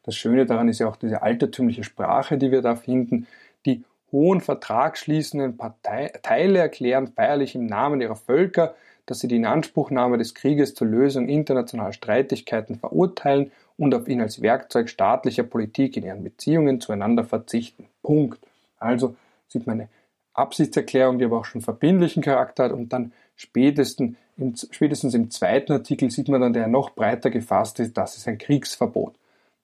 [0.04, 3.28] Das Schöne daran ist ja auch diese altertümliche Sprache, die wir da finden.
[3.66, 10.18] Die hohen vertragsschließenden Partei Teile erklären feierlich im Namen ihrer Völker, dass sie die Inanspruchnahme
[10.18, 16.04] des Krieges zur Lösung internationaler Streitigkeiten verurteilen und auf ihn als Werkzeug staatlicher Politik in
[16.04, 17.88] ihren Beziehungen zueinander verzichten.
[18.02, 18.40] Punkt.
[18.80, 19.16] Also
[19.48, 19.90] sieht man eine
[20.34, 25.74] Absichtserklärung, die aber auch schon verbindlichen Charakter hat und dann spätestens im, spätestens im zweiten
[25.74, 29.16] Artikel sieht man dann, der noch breiter gefasst ist, das ist ein Kriegsverbot.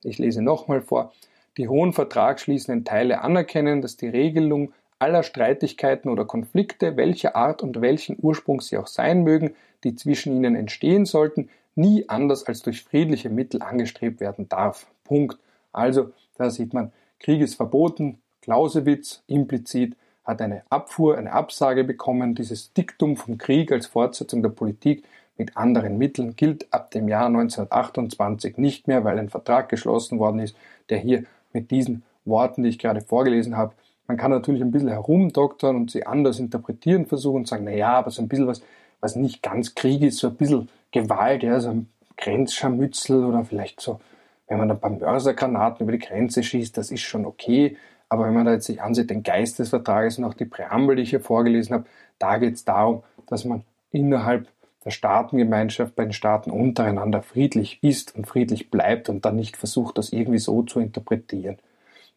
[0.04, 1.14] Ich lese nochmal vor.
[1.58, 7.82] Die hohen vertragsschließenden Teile anerkennen, dass die Regelung aller Streitigkeiten oder Konflikte, welcher Art und
[7.82, 12.84] welchen Ursprung sie auch sein mögen, die zwischen ihnen entstehen sollten, nie anders als durch
[12.84, 14.88] friedliche Mittel angestrebt werden darf.
[15.04, 15.38] Punkt.
[15.72, 18.20] Also, da sieht man, Krieg ist verboten.
[18.42, 22.36] Clausewitz implizit hat eine Abfuhr, eine Absage bekommen.
[22.36, 25.04] Dieses Diktum vom Krieg als Fortsetzung der Politik
[25.39, 30.39] mit anderen Mitteln gilt ab dem Jahr 1928 nicht mehr, weil ein Vertrag geschlossen worden
[30.39, 30.56] ist,
[30.89, 31.23] der hier
[31.54, 33.73] mit diesen Worten, die ich gerade vorgelesen habe,
[34.08, 37.93] man kann natürlich ein bisschen herumdoktern und sie anders interpretieren versuchen und sagen, na ja,
[37.93, 38.62] aber so ein bisschen was,
[38.99, 43.80] was nicht ganz Krieg ist, so ein bisschen Gewalt, ja, so ein Grenzscharmützel oder vielleicht
[43.80, 43.99] so,
[44.47, 47.78] wenn man ein paar Mörsergranaten über die Grenze schießt, das ist schon okay.
[48.10, 50.95] Aber wenn man da jetzt sich ansieht, den Geist des Vertrages und auch die Präambel,
[50.95, 51.86] die ich hier vorgelesen habe,
[52.17, 54.47] da geht es darum, dass man innerhalb
[54.86, 59.98] der Staatengemeinschaft bei den Staaten untereinander friedlich ist und friedlich bleibt und dann nicht versucht,
[59.98, 61.58] das irgendwie so zu interpretieren.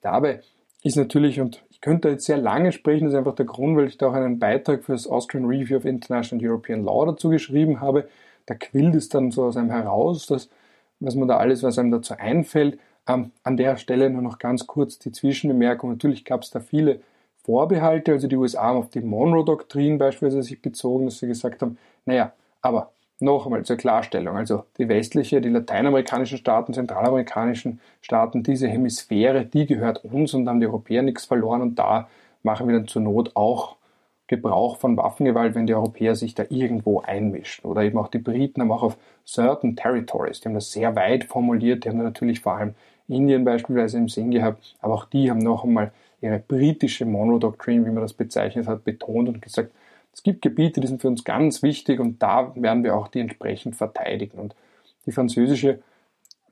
[0.00, 0.40] Dabei
[0.82, 3.86] ist natürlich, und ich könnte jetzt sehr lange sprechen, das ist einfach der Grund, weil
[3.86, 7.80] ich da auch einen Beitrag für das Austrian Review of International European Law dazu geschrieben
[7.80, 8.08] habe.
[8.46, 10.48] Da quillt es dann so aus einem heraus, dass,
[11.00, 12.78] was man da alles, was einem dazu einfällt.
[13.08, 15.90] Ähm, an der Stelle nur noch ganz kurz die Zwischenbemerkung.
[15.90, 17.00] Natürlich gab es da viele
[17.44, 21.76] Vorbehalte, also die USA haben auf die Monroe-Doktrin beispielsweise sich bezogen, dass sie gesagt haben,
[22.06, 28.66] naja, aber noch einmal zur Klarstellung, also die westliche, die lateinamerikanischen Staaten, zentralamerikanischen Staaten, diese
[28.68, 32.08] Hemisphäre, die gehört uns und haben die Europäer nichts verloren und da
[32.42, 33.76] machen wir dann zur Not auch
[34.26, 37.66] Gebrauch von Waffengewalt, wenn die Europäer sich da irgendwo einmischen.
[37.66, 38.96] Oder eben auch die Briten haben auch auf
[39.26, 42.74] certain territories, die haben das sehr weit formuliert, die haben natürlich vor allem
[43.08, 47.90] Indien beispielsweise im Sinn gehabt, aber auch die haben noch einmal ihre britische Monodoctrine, wie
[47.90, 49.70] man das bezeichnet hat, betont und gesagt,
[50.12, 53.20] es gibt Gebiete, die sind für uns ganz wichtig und da werden wir auch die
[53.20, 54.38] entsprechend verteidigen.
[54.38, 54.54] Und
[55.06, 55.80] die französische,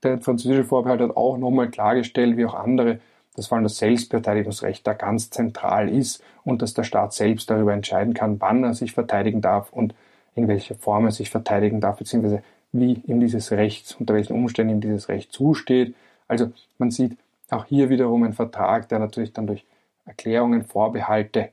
[0.02, 3.00] der französische Vorbehalt hat auch nochmal klargestellt, wie auch andere,
[3.36, 7.72] dass vor allem das Selbstverteidigungsrecht da ganz zentral ist und dass der Staat selbst darüber
[7.72, 9.94] entscheiden kann, wann er sich verteidigen darf und
[10.34, 12.42] in welcher Form er sich verteidigen darf, beziehungsweise
[12.72, 15.94] wie ihm dieses Recht, unter welchen Umständen ihm dieses Recht zusteht.
[16.28, 17.16] Also man sieht
[17.50, 19.64] auch hier wiederum einen Vertrag, der natürlich dann durch
[20.06, 21.50] Erklärungen, Vorbehalte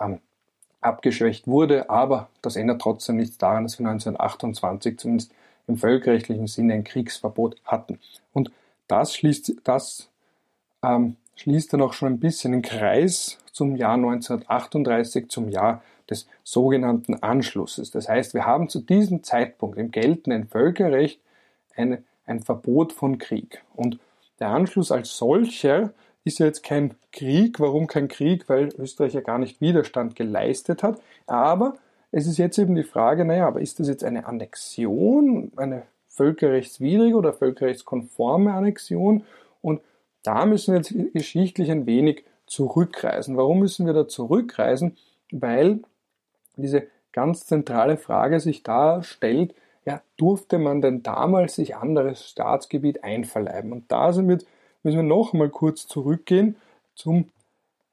[0.00, 0.18] ähm,
[0.86, 5.32] abgeschwächt wurde, aber das ändert trotzdem nichts daran, dass wir 1928 zumindest
[5.66, 7.98] im völkerrechtlichen Sinne ein Kriegsverbot hatten.
[8.32, 8.50] Und
[8.88, 10.08] das schließt, das,
[10.82, 16.28] ähm, schließt dann auch schon ein bisschen den Kreis zum Jahr 1938, zum Jahr des
[16.44, 17.90] sogenannten Anschlusses.
[17.90, 21.20] Das heißt, wir haben zu diesem Zeitpunkt im geltenden Völkerrecht
[21.74, 23.64] eine, ein Verbot von Krieg.
[23.74, 23.98] Und
[24.38, 25.92] der Anschluss als solcher
[26.26, 27.60] ist ja jetzt kein Krieg.
[27.60, 28.48] Warum kein Krieg?
[28.48, 31.00] Weil Österreich ja gar nicht Widerstand geleistet hat.
[31.26, 31.76] Aber
[32.10, 37.16] es ist jetzt eben die Frage, naja, aber ist das jetzt eine Annexion, eine völkerrechtswidrige
[37.16, 39.24] oder völkerrechtskonforme Annexion?
[39.62, 39.80] Und
[40.24, 43.36] da müssen wir jetzt geschichtlich ein wenig zurückreisen.
[43.36, 44.96] Warum müssen wir da zurückreisen?
[45.30, 45.78] Weil
[46.56, 53.04] diese ganz zentrale Frage sich da stellt, ja, durfte man denn damals sich anderes Staatsgebiet
[53.04, 53.70] einverleiben?
[53.70, 54.38] Und da sind wir
[54.86, 56.56] müssen wir noch mal kurz zurückgehen
[56.94, 57.28] zum,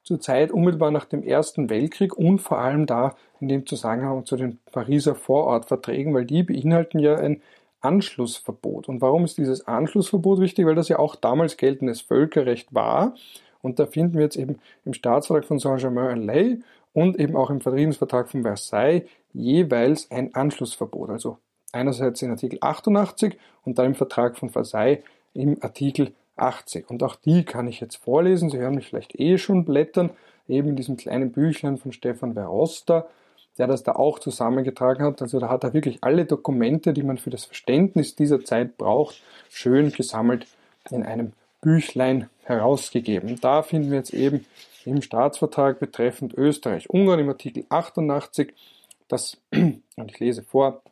[0.04, 4.36] zur Zeit unmittelbar nach dem Ersten Weltkrieg und vor allem da in dem Zusammenhang zu
[4.36, 7.42] den Pariser Vorortverträgen, weil die beinhalten ja ein
[7.80, 8.88] Anschlussverbot.
[8.88, 10.66] Und warum ist dieses Anschlussverbot wichtig?
[10.66, 13.14] Weil das ja auch damals geltendes Völkerrecht war.
[13.60, 16.60] Und da finden wir jetzt eben im Staatsvertrag von Saint-Germain-en-Laye
[16.92, 19.02] und eben auch im Friedensvertrag von Versailles
[19.32, 21.10] jeweils ein Anschlussverbot.
[21.10, 21.38] Also
[21.72, 25.02] einerseits in Artikel 88 und dann im Vertrag von Versailles
[25.34, 26.90] im Artikel 80.
[26.90, 28.50] Und auch die kann ich jetzt vorlesen.
[28.50, 30.10] Sie hören mich vielleicht eh schon blättern,
[30.48, 33.06] eben in diesem kleinen Büchlein von Stefan Verosta,
[33.58, 35.22] der das da auch zusammengetragen hat.
[35.22, 39.22] Also da hat er wirklich alle Dokumente, die man für das Verständnis dieser Zeit braucht,
[39.48, 40.46] schön gesammelt
[40.90, 43.40] in einem Büchlein herausgegeben.
[43.40, 44.44] Da finden wir jetzt eben
[44.84, 48.52] im Staatsvertrag betreffend Österreich-Ungarn im Artikel 88,
[49.08, 50.82] das, und ich lese vor,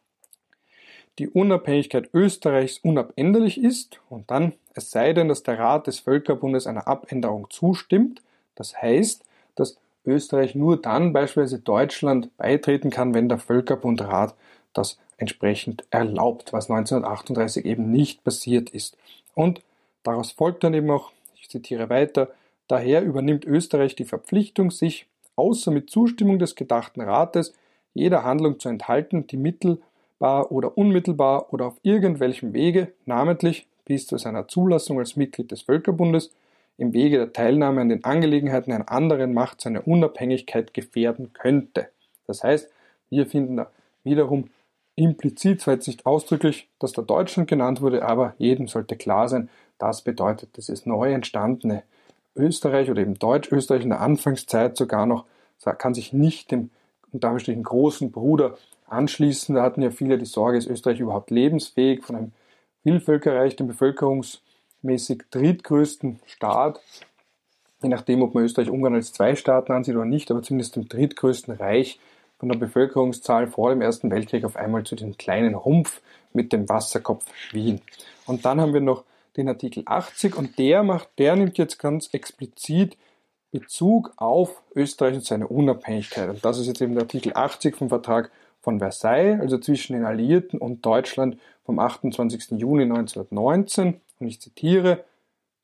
[1.19, 6.67] die Unabhängigkeit Österreichs unabänderlich ist und dann, es sei denn, dass der Rat des Völkerbundes
[6.67, 8.23] einer Abänderung zustimmt,
[8.55, 14.35] das heißt, dass Österreich nur dann beispielsweise Deutschland beitreten kann, wenn der Völkerbundrat
[14.73, 18.97] das entsprechend erlaubt, was 1938 eben nicht passiert ist.
[19.35, 19.63] Und
[20.03, 22.31] daraus folgt dann eben auch, ich zitiere weiter,
[22.69, 27.55] daher übernimmt Österreich die Verpflichtung, sich, außer mit Zustimmung des gedachten Rates,
[27.95, 29.81] jeder Handlung zu enthalten, die Mittel
[30.23, 35.63] mittelbar oder unmittelbar oder auf irgendwelchem Wege, namentlich bis zu seiner Zulassung als Mitglied des
[35.63, 36.31] Völkerbundes,
[36.79, 41.89] im Wege der Teilnahme an den Angelegenheiten einer anderen Macht seine Unabhängigkeit gefährden könnte.
[42.27, 42.71] Das heißt,
[43.11, 43.71] wir finden da
[44.05, 44.49] wiederum
[44.95, 49.49] implizit, zwar jetzt nicht ausdrücklich, dass da Deutschland genannt wurde, aber jedem sollte klar sein,
[49.79, 51.83] das bedeutet, das ist neu entstandene
[52.37, 55.25] Österreich oder eben Deutsch-Österreich in der Anfangszeit sogar noch,
[55.79, 56.71] kann sich nicht dem
[57.13, 58.57] unter großen Bruder
[58.93, 59.55] anschließen.
[59.55, 62.33] Da hatten ja viele die Sorge, ist Österreich überhaupt lebensfähig von einem
[62.83, 66.81] Vielvölkerreich, dem bevölkerungsmäßig drittgrößten Staat
[67.83, 71.55] je nachdem, ob man Österreich-Ungarn als zwei Staaten ansieht oder nicht, aber zumindest dem drittgrößten
[71.55, 71.99] Reich
[72.39, 76.01] von der Bevölkerungszahl vor dem Ersten Weltkrieg auf einmal zu dem kleinen Rumpf
[76.33, 77.81] mit dem Wasserkopf Wien.
[78.27, 79.05] Und dann haben wir noch
[79.37, 82.97] den Artikel 80 und der macht, der nimmt jetzt ganz explizit
[83.51, 86.29] Bezug auf Österreich und seine Unabhängigkeit.
[86.29, 88.31] Und das ist jetzt eben der Artikel 80 vom Vertrag
[88.63, 92.53] von Versailles, also zwischen den Alliierten und Deutschland vom 28.
[92.53, 94.01] Juni 1919.
[94.19, 95.05] Und ich zitiere,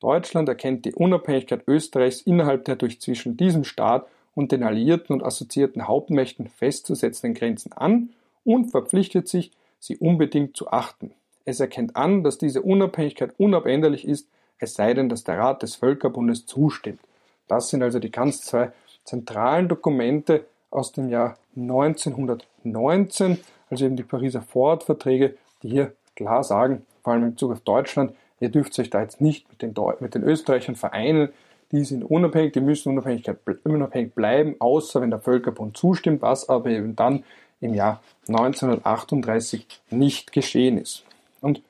[0.00, 5.24] Deutschland erkennt die Unabhängigkeit Österreichs innerhalb der durch zwischen diesem Staat und den alliierten und
[5.24, 8.10] assoziierten Hauptmächten festzusetzenden Grenzen an
[8.44, 11.12] und verpflichtet sich, sie unbedingt zu achten.
[11.44, 15.76] Es erkennt an, dass diese Unabhängigkeit unabänderlich ist, es sei denn, dass der Rat des
[15.76, 17.00] Völkerbundes zustimmt.
[17.46, 18.72] Das sind also die ganz zwei
[19.04, 23.38] zentralen Dokumente aus dem Jahr 1919,
[23.70, 28.12] also eben die Pariser Vorortverträge, die hier klar sagen, vor allem in Bezug auf Deutschland,
[28.40, 31.30] ihr dürft euch da jetzt nicht mit den, mit den Österreichern vereinen,
[31.72, 36.96] die sind unabhängig, die müssen unabhängig bleiben, außer wenn der Völkerbund zustimmt, was aber eben
[36.96, 37.24] dann
[37.60, 41.04] im Jahr 1938 nicht geschehen ist.
[41.40, 41.62] Und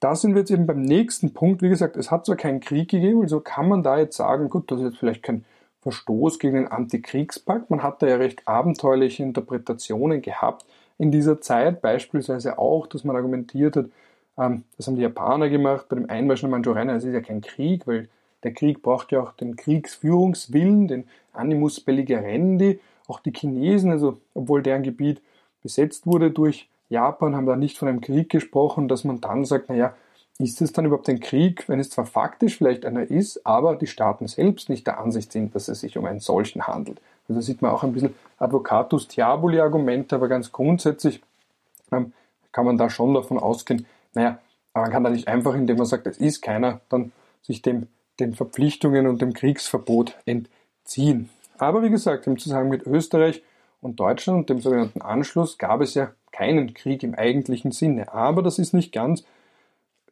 [0.00, 1.62] da sind wir jetzt eben beim nächsten Punkt.
[1.62, 4.70] Wie gesagt, es hat zwar keinen Krieg gegeben, also kann man da jetzt sagen, gut,
[4.70, 5.44] das ist jetzt vielleicht kein
[5.82, 7.70] Verstoß gegen den Antikriegspakt.
[7.70, 10.64] Man hat da ja recht abenteuerliche Interpretationen gehabt
[10.98, 13.86] in dieser Zeit, beispielsweise auch, dass man argumentiert hat,
[14.38, 17.40] ähm, das haben die Japaner gemacht bei dem Einmarsch in Manchureien, es ist ja kein
[17.40, 18.08] Krieg, weil
[18.42, 22.80] der Krieg braucht ja auch den Kriegsführungswillen, den Animus belligerendi.
[23.06, 25.20] Auch die Chinesen, also obwohl deren Gebiet
[25.62, 29.68] besetzt wurde durch Japan, haben da nicht von einem Krieg gesprochen, dass man dann sagt,
[29.68, 29.94] naja,
[30.40, 33.86] ist es dann überhaupt ein Krieg, wenn es zwar faktisch vielleicht einer ist, aber die
[33.86, 37.00] Staaten selbst nicht der Ansicht sind, dass es sich um einen solchen handelt.
[37.28, 41.20] Also da sieht man auch ein bisschen Advocatus Diaboli Argumente, aber ganz grundsätzlich
[41.92, 42.12] ähm,
[42.52, 44.38] kann man da schon davon ausgehen, naja,
[44.74, 47.88] man kann da nicht einfach, indem man sagt, es ist keiner, dann sich dem
[48.20, 51.30] den Verpflichtungen und dem Kriegsverbot entziehen.
[51.58, 53.42] Aber wie gesagt, im Zusammenhang mit Österreich
[53.80, 58.12] und Deutschland und dem sogenannten Anschluss gab es ja keinen Krieg im eigentlichen Sinne.
[58.12, 59.24] Aber das ist nicht ganz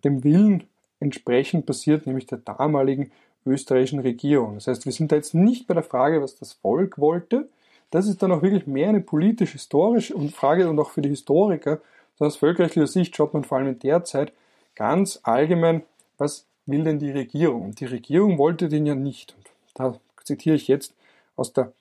[0.04, 0.64] dem Willen
[1.00, 3.10] entsprechend passiert, nämlich der damaligen
[3.46, 4.54] österreichischen Regierung.
[4.54, 7.48] Das heißt, wir sind da jetzt nicht bei der Frage, was das Volk wollte.
[7.90, 11.80] Das ist dann auch wirklich mehr eine politisch-historische Frage und auch für die Historiker.
[12.18, 14.32] Aus völkerrechtlicher Sicht schaut man vor allem in der Zeit
[14.74, 15.82] ganz allgemein,
[16.18, 17.62] was will denn die Regierung?
[17.62, 19.34] Und die Regierung wollte den ja nicht.
[19.36, 20.94] Und da zitiere ich jetzt
[21.36, 21.72] aus der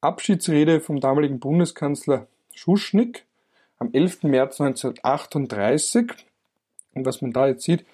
[0.00, 3.20] Abschiedsrede vom damaligen Bundeskanzler Schuschnigg
[3.78, 4.24] am 11.
[4.24, 6.12] März 1938.
[6.94, 7.84] Und was man da jetzt sieht,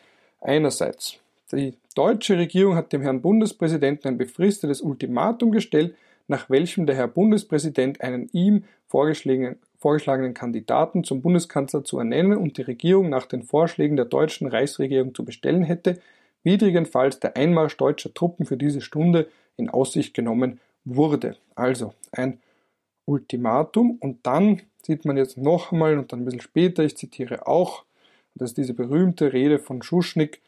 [0.40, 1.18] einerseits,
[1.52, 5.94] die deutsche Regierung hat dem Herrn Bundespräsidenten ein befristetes Ultimatum gestellt,
[6.26, 12.58] nach welchem der Herr Bundespräsident einen ihm vorgeschlagenen, vorgeschlagenen Kandidaten zum Bundeskanzler zu ernennen und
[12.58, 16.00] die Regierung nach den Vorschlägen der deutschen Reichsregierung zu bestellen hätte,
[16.42, 21.36] widrigenfalls der Einmarsch deutscher Truppen für diese Stunde in Aussicht genommen wurde.
[21.54, 22.38] Also ein
[23.06, 27.46] Ultimatum und dann sieht man jetzt noch einmal und dann ein bisschen später, ich zitiere
[27.46, 27.84] auch,
[28.38, 30.38] das ist diese berühmte Rede von Schuschnigg,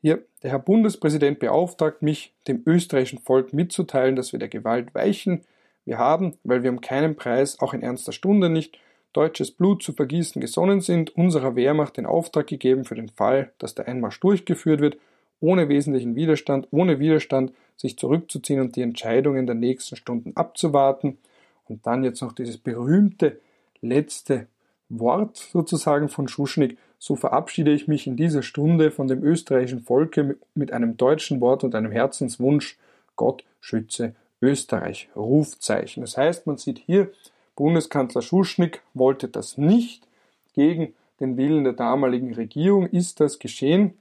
[0.00, 5.42] hier, der Herr Bundespräsident beauftragt mich, dem österreichischen Volk mitzuteilen, dass wir der Gewalt weichen.
[5.84, 8.78] Wir haben, weil wir um keinen Preis, auch in ernster Stunde nicht,
[9.12, 13.74] deutsches Blut zu vergießen gesonnen sind, unserer Wehrmacht den Auftrag gegeben für den Fall, dass
[13.74, 14.98] der Einmarsch durchgeführt wird,
[15.40, 21.18] ohne wesentlichen Widerstand, ohne Widerstand sich zurückzuziehen und die Entscheidungen der nächsten Stunden abzuwarten.
[21.64, 23.40] Und dann jetzt noch dieses berühmte
[23.80, 24.46] letzte
[24.88, 26.76] Wort sozusagen von Schuschnigg.
[26.98, 31.64] So verabschiede ich mich in dieser Stunde von dem österreichischen Volke mit einem deutschen Wort
[31.64, 32.76] und einem Herzenswunsch.
[33.16, 35.08] Gott schütze Österreich.
[35.14, 36.00] Rufzeichen.
[36.00, 37.10] Das heißt, man sieht hier,
[37.56, 40.06] Bundeskanzler Schuschnigg wollte das nicht.
[40.54, 43.94] Gegen den Willen der damaligen Regierung ist das geschehen.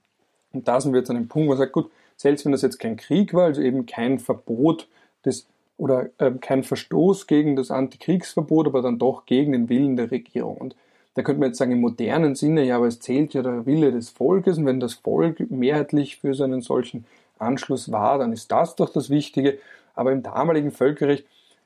[0.53, 2.61] Und da sind wir jetzt an dem Punkt, wo man sagt, gut, selbst wenn das
[2.61, 4.87] jetzt kein Krieg war, also eben kein Verbot
[5.25, 10.09] des oder äh, kein Verstoß gegen das Antikriegsverbot, aber dann doch gegen den Willen der
[10.09, 10.57] Regierung.
[10.57, 10.75] Und
[11.17, 13.91] da könnte man jetzt sagen, im modernen Sinne, ja, aber es zählt ja der Wille
[13.91, 17.05] des Volkes und wenn das Volk mehrheitlich für so einen solchen
[17.39, 19.57] Anschluss war, dann ist das doch das Wichtige.
[19.95, 21.25] Aber im damaligen Völkerrecht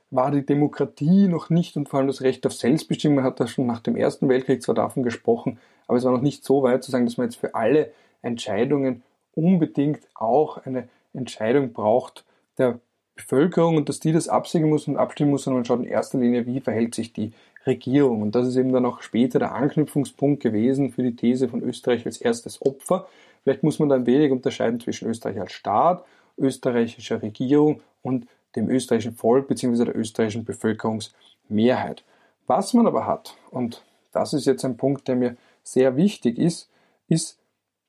[0.10, 3.48] war die Demokratie noch nicht und vor allem das Recht auf Selbstbestimmung, man hat da
[3.48, 6.86] schon nach dem Ersten Weltkrieg zwar davon gesprochen, aber es war noch nicht so weit
[6.86, 7.92] zu sagen, dass man jetzt für alle
[8.22, 9.04] Entscheidungen
[9.36, 12.24] unbedingt auch eine Entscheidung braucht
[12.58, 12.80] der
[13.16, 16.20] Bevölkerung und dass die das absegnen muss und abstimmen muss, sondern man schaut in erster
[16.20, 17.34] Linie, wie verhält sich die
[17.66, 18.22] Regierung.
[18.22, 22.06] Und das ist eben dann auch später der Anknüpfungspunkt gewesen für die These von Österreich
[22.06, 23.08] als erstes Opfer.
[23.44, 26.06] Vielleicht muss man da ein wenig unterscheiden zwischen Österreich als Staat,
[26.38, 29.86] österreichischer Regierung und dem österreichischen Volk bzw.
[29.86, 32.04] der österreichischen Bevölkerungsmehrheit.
[32.48, 36.70] Was man aber hat, und das ist jetzt ein Punkt, der mir sehr wichtig ist,
[37.08, 37.38] ist,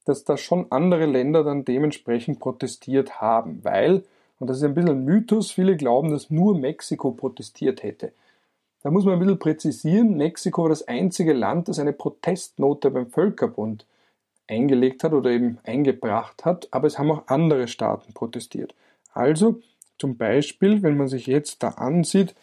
[0.05, 4.05] dass da schon andere Länder dann dementsprechend protestiert haben, weil
[4.39, 5.53] Und das ist ein bisschen ein Mythos.
[5.53, 8.13] Viele glauben, dass nur Mexiko protestiert hätte.
[8.83, 10.17] Da muss man ein bisschen präzisieren.
[10.17, 13.87] Mexiko war das einzige Land, das eine Protestnote beim Völkerbund
[14.49, 18.75] eingelegt hat oder eben eingebracht hat, aber es haben auch andere Staaten protestiert.
[19.13, 19.61] Also
[19.99, 22.35] zum Beispiel, wenn man sich jetzt da ansieht,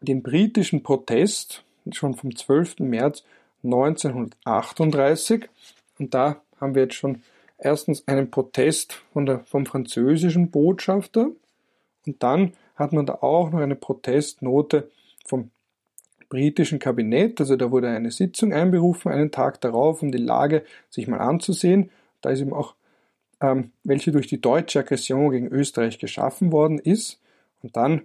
[0.00, 2.80] den britischen Protest schon vom 12.
[2.80, 3.24] März
[3.62, 5.48] 1938
[5.98, 7.22] und da haben wir jetzt schon
[7.58, 11.30] erstens einen Protest der, vom französischen Botschafter
[12.06, 14.90] und dann hat man da auch noch eine Protestnote
[15.30, 15.50] vom
[16.28, 17.40] britischen Kabinett.
[17.40, 21.90] Also da wurde eine Sitzung einberufen, einen Tag darauf, um die Lage sich mal anzusehen.
[22.20, 22.74] Da ist eben auch,
[23.40, 27.20] ähm, welche durch die deutsche Aggression gegen Österreich geschaffen worden ist.
[27.62, 28.02] Und dann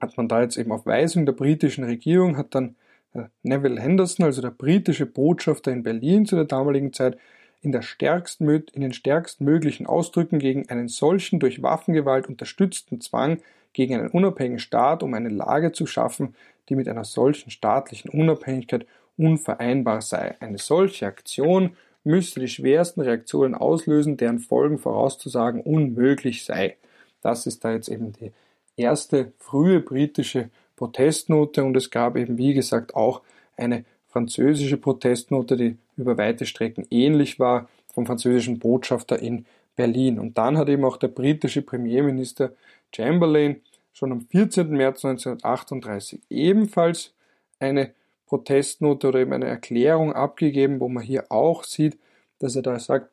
[0.00, 2.76] hat man da jetzt eben auf Weisung der britischen Regierung, hat dann
[3.12, 7.18] äh, Neville Henderson, also der britische Botschafter in Berlin zu der damaligen Zeit,
[7.62, 13.40] in, der stärksten, in den stärksten möglichen Ausdrücken gegen einen solchen durch Waffengewalt unterstützten Zwang
[13.72, 16.34] gegen einen unabhängigen Staat, um eine Lage zu schaffen,
[16.68, 20.36] die mit einer solchen staatlichen Unabhängigkeit unvereinbar sei.
[20.40, 26.76] Eine solche Aktion müsste die schwersten Reaktionen auslösen, deren Folgen vorauszusagen unmöglich sei.
[27.20, 28.32] Das ist da jetzt eben die
[28.76, 33.20] erste frühe britische Protestnote und es gab eben, wie gesagt, auch
[33.56, 39.44] eine französische Protestnote, die über weite Strecken ähnlich war, vom französischen Botschafter in
[39.76, 40.18] Berlin.
[40.18, 42.52] Und dann hat eben auch der britische Premierminister
[42.94, 43.60] Chamberlain
[43.92, 44.70] schon am 14.
[44.70, 47.12] März 1938 ebenfalls
[47.58, 47.92] eine
[48.26, 51.98] Protestnote oder eben eine Erklärung abgegeben, wo man hier auch sieht,
[52.38, 53.10] dass er da sagt,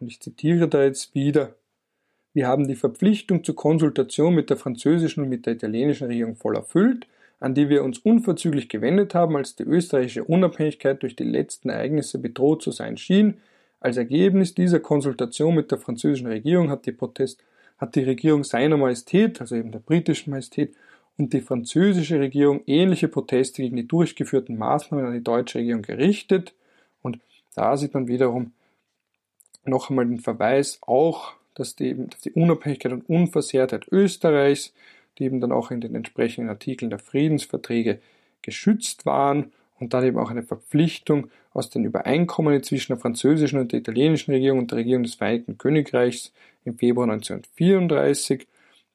[0.00, 1.54] und ich zitiere da jetzt wieder,
[2.34, 6.56] wir haben die Verpflichtung zur Konsultation mit der französischen und mit der italienischen Regierung voll
[6.56, 7.06] erfüllt,
[7.40, 12.18] an die wir uns unverzüglich gewendet haben, als die österreichische Unabhängigkeit durch die letzten Ereignisse
[12.18, 13.40] bedroht zu sein schien.
[13.82, 17.42] Als Ergebnis dieser Konsultation mit der französischen Regierung hat die Protest
[17.78, 20.72] hat die Regierung seiner Majestät, also eben der britischen Majestät,
[21.18, 26.54] und die französische Regierung ähnliche Proteste gegen die durchgeführten Maßnahmen an die deutsche Regierung gerichtet.
[27.02, 27.18] Und
[27.56, 28.52] da sieht man wiederum
[29.64, 34.72] noch einmal den Verweis auch, dass die, dass die Unabhängigkeit und Unversehrtheit Österreichs,
[35.18, 37.98] die eben dann auch in den entsprechenden Artikeln der Friedensverträge
[38.42, 39.52] geschützt waren
[39.82, 44.32] und dann eben auch eine Verpflichtung aus den Übereinkommen zwischen der französischen und der italienischen
[44.32, 46.32] Regierung und der Regierung des Vereinigten Königreichs
[46.64, 48.46] im Februar 1934,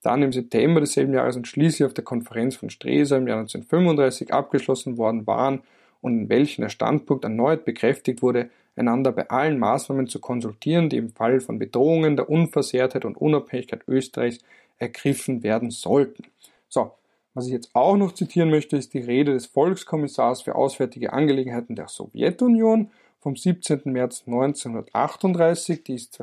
[0.01, 4.33] dann im September desselben Jahres und schließlich auf der Konferenz von Stresa im Jahr 1935
[4.33, 5.61] abgeschlossen worden waren
[5.99, 10.97] und in welchen der Standpunkt erneut bekräftigt wurde, einander bei allen Maßnahmen zu konsultieren, die
[10.97, 14.39] im Fall von Bedrohungen der Unversehrtheit und Unabhängigkeit Österreichs
[14.77, 16.23] ergriffen werden sollten.
[16.69, 16.93] So,
[17.37, 21.75] was ich jetzt auch noch zitieren möchte, ist die Rede des Volkskommissars für Auswärtige Angelegenheiten
[21.75, 23.81] der Sowjetunion vom 17.
[23.85, 25.83] März 1938.
[25.83, 26.19] Die ist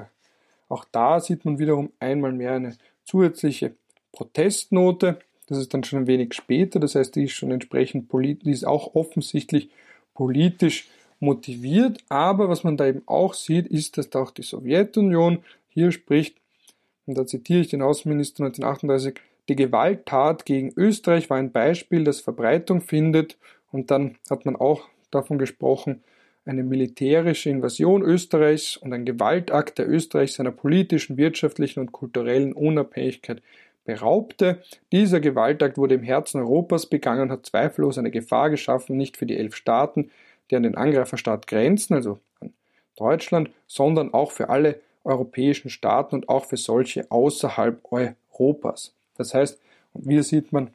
[0.68, 3.76] auch da sieht man wiederum einmal mehr eine zusätzliche
[4.10, 5.20] Protestnote.
[5.46, 8.50] Das ist dann schon ein wenig später, das heißt, die ist schon entsprechend politisch, die
[8.50, 9.70] ist auch offensichtlich
[10.14, 10.88] politisch
[11.20, 11.98] motiviert.
[12.08, 16.36] Aber was man da eben auch sieht, ist, dass da auch die Sowjetunion hier spricht,
[17.06, 22.20] und da zitiere ich den Außenminister 1938, die Gewalttat gegen Österreich war ein Beispiel, das
[22.20, 23.36] Verbreitung findet.
[23.70, 26.02] Und dann hat man auch davon gesprochen,
[26.46, 33.42] eine militärische Invasion Österreichs und ein Gewaltakt, der Österreich seiner politischen, wirtschaftlichen und kulturellen Unabhängigkeit
[33.84, 34.62] beraubte.
[34.92, 39.26] Dieser Gewaltakt wurde im Herzen Europas begangen und hat zweifellos eine Gefahr geschaffen, nicht für
[39.26, 40.10] die elf Staaten,
[40.50, 42.52] die an den Angreiferstaat grenzen, also an
[42.96, 48.94] Deutschland, sondern auch für alle europäischen Staaten und auch für solche außerhalb Europas.
[49.16, 49.58] Das heißt,
[49.92, 50.74] und hier sieht man,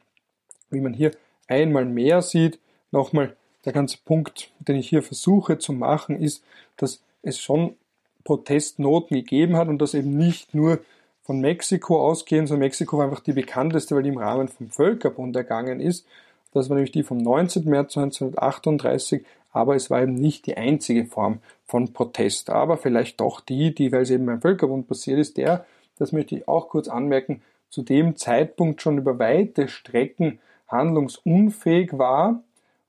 [0.70, 1.12] wie man hier
[1.46, 2.58] einmal mehr sieht,
[2.90, 6.42] nochmal der ganze Punkt, den ich hier versuche zu machen, ist,
[6.76, 7.76] dass es schon
[8.24, 10.80] Protestnoten gegeben hat und das eben nicht nur
[11.22, 15.36] von Mexiko ausgehen, sondern Mexiko war einfach die bekannteste, weil die im Rahmen vom Völkerbund
[15.36, 16.06] ergangen ist.
[16.52, 17.64] Das war nämlich die vom 19.
[17.64, 23.40] März 1938, aber es war eben nicht die einzige Form von Protest, aber vielleicht doch
[23.40, 25.66] die, die, weil es eben beim Völkerbund passiert ist, der,
[25.98, 32.42] das möchte ich auch kurz anmerken, zu dem Zeitpunkt schon über weite Strecken handlungsunfähig war.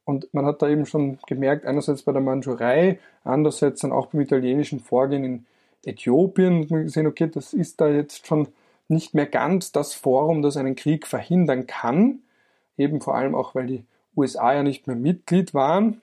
[0.04, 4.22] Und man hat da eben schon gemerkt, einerseits bei der Mandschurei, andererseits dann auch beim
[4.22, 5.46] italienischen Vorgehen in
[5.86, 8.48] Äthiopien, und man gesehen, okay, das ist da jetzt schon
[8.88, 12.20] nicht mehr ganz das Forum, das einen Krieg verhindern kann.
[12.78, 13.86] Eben vor allem auch, weil die
[14.18, 16.02] USA ja nicht mehr Mitglied waren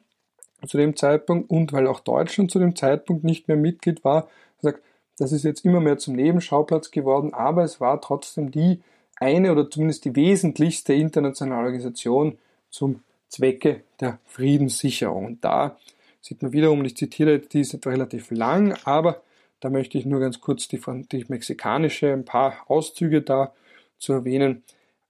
[0.66, 4.29] zu dem Zeitpunkt und weil auch Deutschland zu dem Zeitpunkt nicht mehr Mitglied war.
[4.61, 4.83] sagt,
[5.19, 8.81] das ist jetzt immer mehr zum Nebenschauplatz geworden, aber es war trotzdem die
[9.16, 12.39] eine oder zumindest die wesentlichste internationale Organisation
[12.71, 15.27] zum Zwecke der Friedenssicherung.
[15.27, 15.77] Und da
[16.21, 19.23] sieht man wiederum, ich zitiere, die ist relativ lang, aber
[19.61, 23.53] Da möchte ich nur ganz kurz die, die mexikanische, ein paar Auszüge da
[23.99, 24.62] zu erwähnen.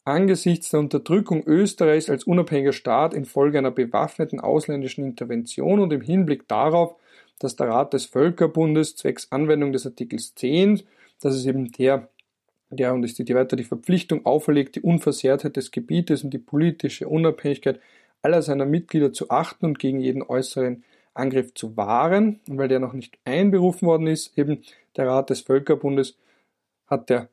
[0.04, 6.48] Angesichts der Unterdrückung Österreichs als unabhängiger Staat infolge einer bewaffneten ausländischen Intervention und im Hinblick
[6.48, 6.94] darauf,
[7.38, 10.82] dass der Rat des Völkerbundes zwecks Anwendung des Artikels 10,
[11.20, 12.08] das ist eben der,
[12.70, 17.08] der und ist die weiter die Verpflichtung auferlegt, die Unversehrtheit des Gebietes und die politische
[17.08, 17.80] Unabhängigkeit
[18.22, 20.84] aller seiner Mitglieder zu achten und gegen jeden äußeren
[21.14, 22.40] Angriff zu wahren.
[22.48, 24.62] Und weil der noch nicht einberufen worden ist, eben
[24.96, 26.16] der Rat des Völkerbundes,
[26.86, 27.28] hat der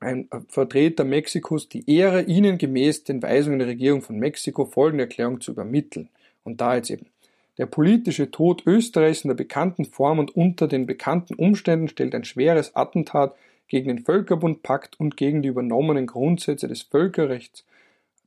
[0.00, 5.40] ein Vertreter Mexikos die Ehre, ihnen gemäß den Weisungen der Regierung von Mexiko folgende Erklärung
[5.40, 6.08] zu übermitteln.
[6.44, 7.11] Und da jetzt eben.
[7.58, 12.24] Der politische Tod Österreichs in der bekannten Form und unter den bekannten Umständen stellt ein
[12.24, 13.34] schweres Attentat
[13.68, 17.64] gegen den Völkerbundpakt und gegen die übernommenen Grundsätze des Völkerrechts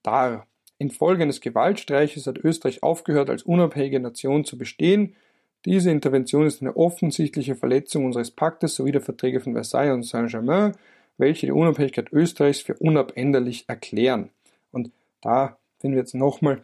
[0.04, 0.46] dar.
[0.78, 5.16] Infolge eines Gewaltstreiches hat Österreich aufgehört, als unabhängige Nation zu bestehen.
[5.64, 10.74] Diese Intervention ist eine offensichtliche Verletzung unseres Paktes sowie der Verträge von Versailles und Saint-Germain,
[11.18, 14.30] welche die Unabhängigkeit Österreichs für unabänderlich erklären.
[14.72, 16.62] Und da finden wir jetzt nochmal,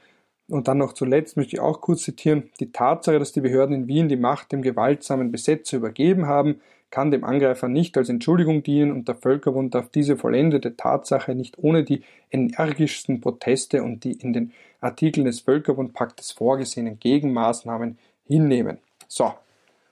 [0.52, 3.88] und dann noch zuletzt möchte ich auch kurz zitieren, die Tatsache, dass die Behörden in
[3.88, 8.92] Wien die Macht dem gewaltsamen Besetzer übergeben haben, kann dem Angreifer nicht als Entschuldigung dienen
[8.92, 14.34] und der Völkerbund darf diese vollendete Tatsache nicht ohne die energischsten Proteste und die in
[14.34, 17.98] den Artikeln des Völkerbundpaktes vorgesehenen Gegenmaßnahmen
[18.28, 18.80] hinnehmen.
[19.08, 19.34] So,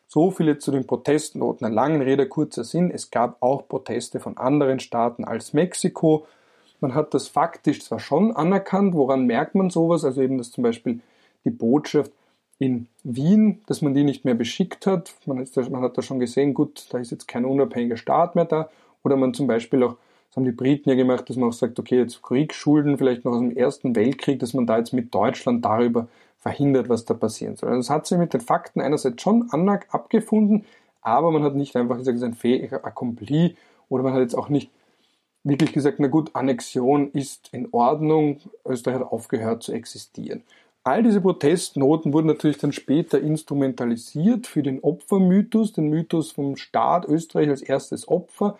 [0.07, 1.65] so viele zu den Protestnoten.
[1.65, 2.91] Eine lange Rede, kurzer Sinn.
[2.91, 6.25] Es gab auch Proteste von anderen Staaten als Mexiko.
[6.81, 10.05] Man hat das faktisch zwar schon anerkannt, woran merkt man sowas?
[10.05, 11.01] Also eben, dass zum Beispiel
[11.43, 12.11] die Botschaft
[12.57, 15.13] in Wien, dass man die nicht mehr beschickt hat.
[15.25, 18.45] Man, ist, man hat da schon gesehen, gut, da ist jetzt kein unabhängiger Staat mehr
[18.45, 18.69] da.
[19.03, 19.95] Oder man zum Beispiel auch,
[20.27, 23.31] das haben die Briten ja gemacht, dass man auch sagt, okay, jetzt Kriegsschulden vielleicht noch
[23.31, 26.07] aus dem Ersten Weltkrieg, dass man da jetzt mit Deutschland darüber
[26.37, 27.69] verhindert, was da passieren soll.
[27.69, 30.65] Also es hat sich mit den Fakten einerseits schon abgefunden,
[31.01, 33.55] aber man hat nicht einfach gesagt, es ist ein Fait accompli
[33.87, 34.69] oder man hat jetzt auch nicht
[35.49, 40.43] wirklich gesagt, na gut, Annexion ist in Ordnung, Österreich hat aufgehört zu existieren.
[40.83, 47.05] All diese Protestnoten wurden natürlich dann später instrumentalisiert für den Opfermythos, den Mythos vom Staat
[47.07, 48.57] Österreich als erstes Opfer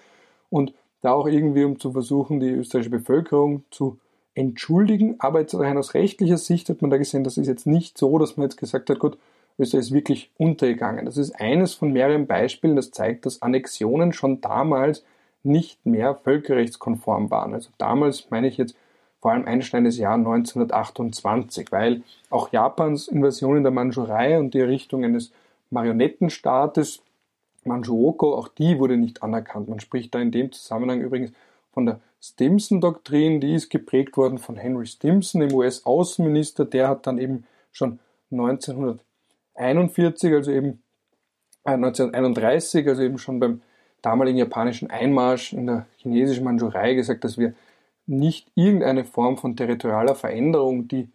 [0.50, 3.98] und da auch irgendwie, um zu versuchen, die österreichische Bevölkerung zu
[4.36, 5.16] entschuldigen.
[5.20, 8.18] Aber jetzt rein aus rechtlicher Sicht hat man da gesehen, das ist jetzt nicht so,
[8.18, 9.18] dass man jetzt gesagt hat, gut,
[9.58, 11.06] Österreich ist wirklich untergegangen.
[11.06, 15.04] Das ist eines von mehreren Beispielen, das zeigt, dass Annexionen schon damals
[15.44, 17.54] nicht mehr völkerrechtskonform waren.
[17.54, 18.76] Also damals meine ich jetzt
[19.20, 25.04] vor allem einschneidendes Jahr 1928, weil auch Japans Invasion in der Mandschurei und die Errichtung
[25.04, 25.32] eines
[25.72, 27.02] Marionettenstaates
[27.66, 29.70] Manchukuo, auch die wurde nicht anerkannt.
[29.70, 31.32] Man spricht da in dem Zusammenhang übrigens
[31.72, 37.18] von der Stimson-Doktrin, die ist geprägt worden von Henry Stimson, dem US-Außenminister, der hat dann
[37.18, 38.00] eben schon
[38.32, 40.84] 1941, also eben
[41.64, 43.62] äh, 1931, also eben schon beim
[44.02, 47.54] damaligen japanischen Einmarsch in der chinesischen Mandschurei gesagt, dass wir
[48.08, 51.10] nicht irgendeine Form von territorialer Veränderung, die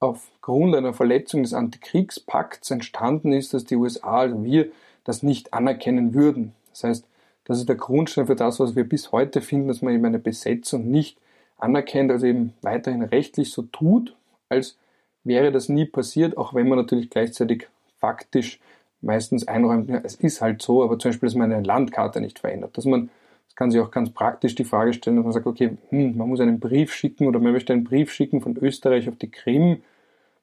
[0.00, 4.70] aufgrund einer Verletzung des Antikriegspakts entstanden ist, dass die USA, also wir,
[5.04, 6.54] das nicht anerkennen würden.
[6.70, 7.06] Das heißt,
[7.44, 10.18] das ist der Grundstein für das, was wir bis heute finden, dass man eben eine
[10.18, 11.18] Besetzung nicht
[11.56, 14.14] anerkennt, also eben weiterhin rechtlich so tut,
[14.48, 14.76] als
[15.24, 17.68] wäre das nie passiert, auch wenn man natürlich gleichzeitig
[17.98, 18.60] faktisch
[19.00, 22.38] meistens einräumt, ja, es ist halt so, aber zum Beispiel, dass man eine Landkarte nicht
[22.38, 23.10] verändert, dass man
[23.58, 26.38] kann sich auch ganz praktisch die Frage stellen, dass man sagt, okay, hm, man muss
[26.38, 29.82] einen Brief schicken oder man möchte einen Brief schicken von Österreich auf die Krim.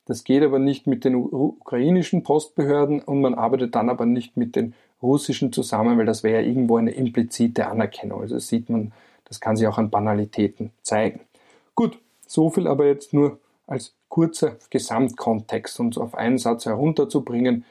[0.05, 4.57] Das geht aber nicht mit den ukrainischen Postbehörden und man arbeitet dann aber nicht mit
[4.57, 8.19] den russischen zusammen, weil das wäre ja irgendwo eine implizite Anerkennung.
[8.19, 8.91] Also das sieht man,
[9.23, 11.21] das kann sich auch an Banalitäten zeigen.
[11.73, 11.97] Gut,
[12.27, 17.63] so viel aber jetzt nur als kurzer Gesamtkontext, es auf einen Satz herunterzubringen.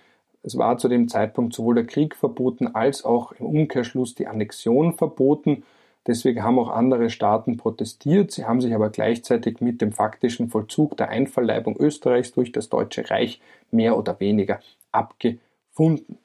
[0.45, 4.92] Es war zu dem Zeitpunkt sowohl der Krieg verboten als auch im Umkehrschluss die Annexion
[4.92, 5.64] verboten.
[6.07, 8.30] Deswegen haben auch andere Staaten protestiert.
[8.30, 13.09] Sie haben sich aber gleichzeitig mit dem faktischen Vollzug der Einverleibung Österreichs durch das Deutsche
[13.11, 13.40] Reich
[13.70, 14.61] mehr oder weniger
[14.92, 16.18] abgefunden.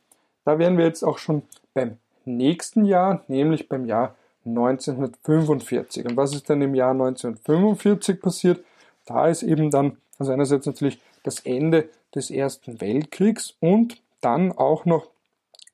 [0.43, 1.43] Da wären wir jetzt auch schon
[1.73, 1.95] beim
[2.25, 4.15] nächsten Jahr, nämlich beim Jahr
[4.45, 6.05] 1945.
[6.05, 8.59] Und was ist dann im Jahr 1945 passiert?
[9.05, 14.85] Da ist eben dann, also einerseits natürlich das Ende des Ersten Weltkriegs und dann auch
[14.85, 15.07] noch,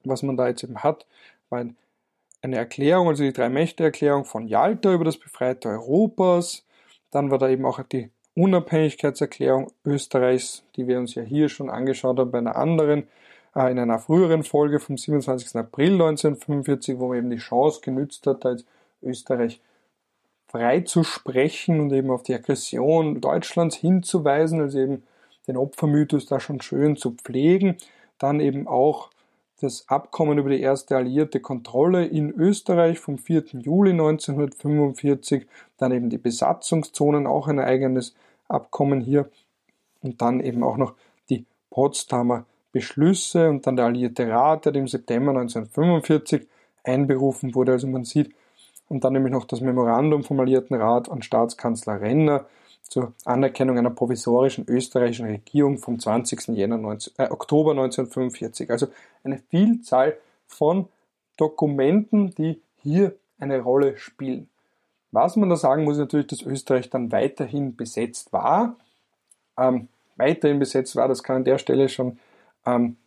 [0.04, 1.06] was man da jetzt eben hat,
[1.50, 1.66] war
[2.42, 6.66] eine Erklärung, also die Drei-Mächte-Erklärung von Jalta über das befreite Europas.
[7.12, 12.20] Dann war da eben auch die Unabhängigkeitserklärung Österreichs, die wir uns ja hier schon angeschaut
[12.20, 13.08] haben bei einer anderen,
[13.56, 15.56] äh, in einer früheren Folge vom 27.
[15.56, 18.66] April 1945, wo man eben die Chance genützt hat, da jetzt
[19.02, 19.62] Österreich
[20.48, 25.04] frei zu sprechen und eben auf die Aggression Deutschlands hinzuweisen, also eben
[25.48, 27.78] den Opfermythos da schon schön zu pflegen
[28.18, 29.10] dann eben auch
[29.62, 33.46] das Abkommen über die erste alliierte Kontrolle in Österreich vom 4.
[33.54, 35.48] Juli 1945,
[35.78, 38.16] dann eben die Besatzungszonen, auch ein eigenes
[38.48, 39.30] Abkommen hier
[40.02, 40.94] und dann eben auch noch
[41.30, 46.46] die Potsdamer Beschlüsse und dann der Alliierte Rat, der im September 1945
[46.84, 47.72] einberufen wurde.
[47.72, 48.36] Also man sieht,
[48.88, 52.46] und dann nämlich noch das Memorandum vom Alliierten Rat an Staatskanzler Renner
[52.88, 56.50] zur Anerkennung einer provisorischen österreichischen Regierung vom 20.
[56.50, 58.70] Jänner 19, äh, Oktober 1945.
[58.70, 58.88] Also
[59.24, 60.18] eine Vielzahl
[60.48, 60.88] von
[61.38, 64.50] Dokumenten, die hier eine Rolle spielen.
[65.12, 68.76] Was man da sagen muss, ist natürlich, dass Österreich dann weiterhin besetzt war.
[69.58, 72.20] Ähm, weiterhin besetzt war, das kann an der Stelle schon
[72.66, 72.98] ähm,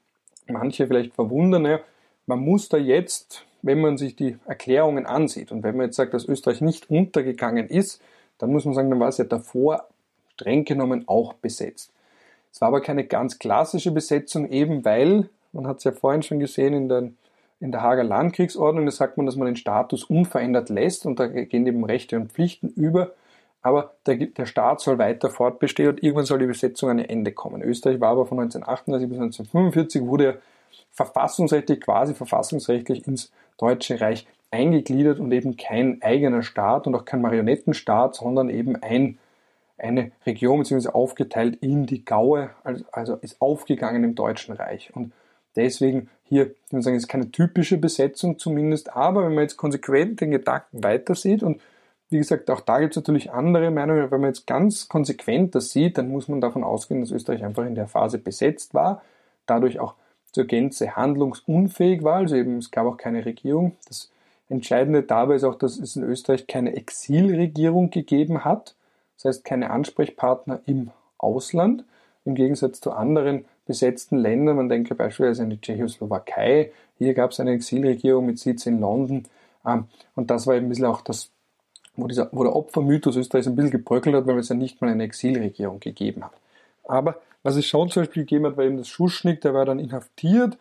[0.46, 1.80] manche vielleicht verwundern.
[2.26, 6.14] Man muss da jetzt, wenn man sich die Erklärungen ansieht und wenn man jetzt sagt,
[6.14, 8.02] dass Österreich nicht untergegangen ist,
[8.38, 9.86] dann muss man sagen, dann war es ja davor
[10.34, 11.92] streng genommen auch besetzt.
[12.52, 16.38] Es war aber keine ganz klassische Besetzung, eben weil, man hat es ja vorhin schon
[16.38, 17.10] gesehen in der,
[17.60, 21.26] in der Hager Landkriegsordnung, da sagt man, dass man den Status unverändert lässt und da
[21.26, 23.12] gehen eben Rechte und Pflichten über,
[23.62, 27.32] aber der, der Staat soll weiter fortbestehen und irgendwann soll die Besetzung an ein Ende
[27.32, 27.62] kommen.
[27.62, 30.38] Österreich war aber von 1938 bis 1945 wurde er
[30.92, 37.20] verfassungsrechtlich, quasi verfassungsrechtlich ins Deutsche Reich eingegliedert und eben kein eigener Staat und auch kein
[37.20, 39.18] Marionettenstaat, sondern eben ein,
[39.76, 42.50] eine Region beziehungsweise aufgeteilt in die Gaue,
[42.92, 44.94] also ist aufgegangen im Deutschen Reich.
[44.94, 45.12] Und
[45.56, 50.20] deswegen hier, ich würde sagen, ist keine typische Besetzung zumindest, aber wenn man jetzt konsequent
[50.20, 51.60] den Gedanken weitersieht und
[52.10, 54.10] wie gesagt, auch da gibt es natürlich andere Meinungen.
[54.10, 57.66] Wenn man jetzt ganz konsequent das sieht, dann muss man davon ausgehen, dass Österreich einfach
[57.66, 59.02] in der Phase besetzt war,
[59.44, 59.94] dadurch auch
[60.32, 63.76] zur Gänze handlungsunfähig war, also eben es gab auch keine Regierung.
[63.86, 64.10] Das
[64.48, 68.74] Entscheidende dabei ist auch, dass es in Österreich keine Exilregierung gegeben hat,
[69.16, 71.84] das heißt keine Ansprechpartner im Ausland,
[72.24, 74.56] im Gegensatz zu anderen besetzten Ländern.
[74.56, 76.72] Man denke beispielsweise an die Tschechoslowakei.
[76.98, 79.24] Hier gab es eine Exilregierung mit Sitz in London.
[79.66, 79.84] Ähm,
[80.14, 81.30] und das war eben ein bisschen auch das,
[81.96, 84.90] wo, dieser, wo der Opfermythos Österreichs ein bisschen gebröckelt hat, weil es ja nicht mal
[84.90, 86.32] eine Exilregierung gegeben hat.
[86.84, 89.78] Aber was es schon zum Beispiel gegeben hat, war eben das Schuschnigg, der war dann
[89.78, 90.58] inhaftiert,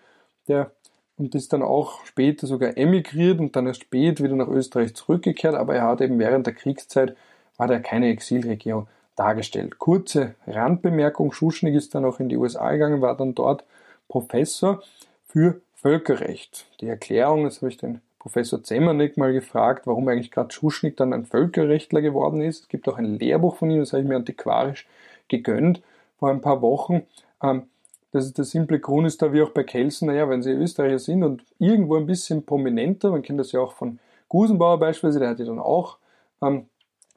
[0.48, 0.72] der
[1.18, 5.56] und ist dann auch später sogar emigriert und dann erst spät wieder nach Österreich zurückgekehrt,
[5.56, 7.16] aber er hat eben während der Kriegszeit
[7.58, 9.80] war da keine Exilregierung dargestellt.
[9.80, 13.64] Kurze Randbemerkung, Schuschnigg ist dann auch in die USA gegangen, war dann dort
[14.08, 14.84] Professor
[15.26, 16.68] für Völkerrecht.
[16.82, 21.14] Die Erklärung, das habe ich den Professor Zemmernick mal gefragt, warum eigentlich gerade Schuschnigg dann
[21.14, 22.64] ein Völkerrechtler geworden ist.
[22.64, 24.88] Es gibt auch ein Lehrbuch von ihm, das habe ich mir antiquarisch
[25.28, 25.82] gegönnt
[26.20, 27.04] vor ein paar Wochen.
[27.42, 27.64] Ähm,
[28.12, 31.00] das ist der simple Grund ist da wie auch bei Kelsen, naja, wenn sie Österreicher
[31.00, 34.00] sind und irgendwo ein bisschen prominenter, man kennt das ja auch von
[34.30, 35.98] Gusenbauer beispielsweise, der hat ja dann auch
[36.42, 36.66] ähm,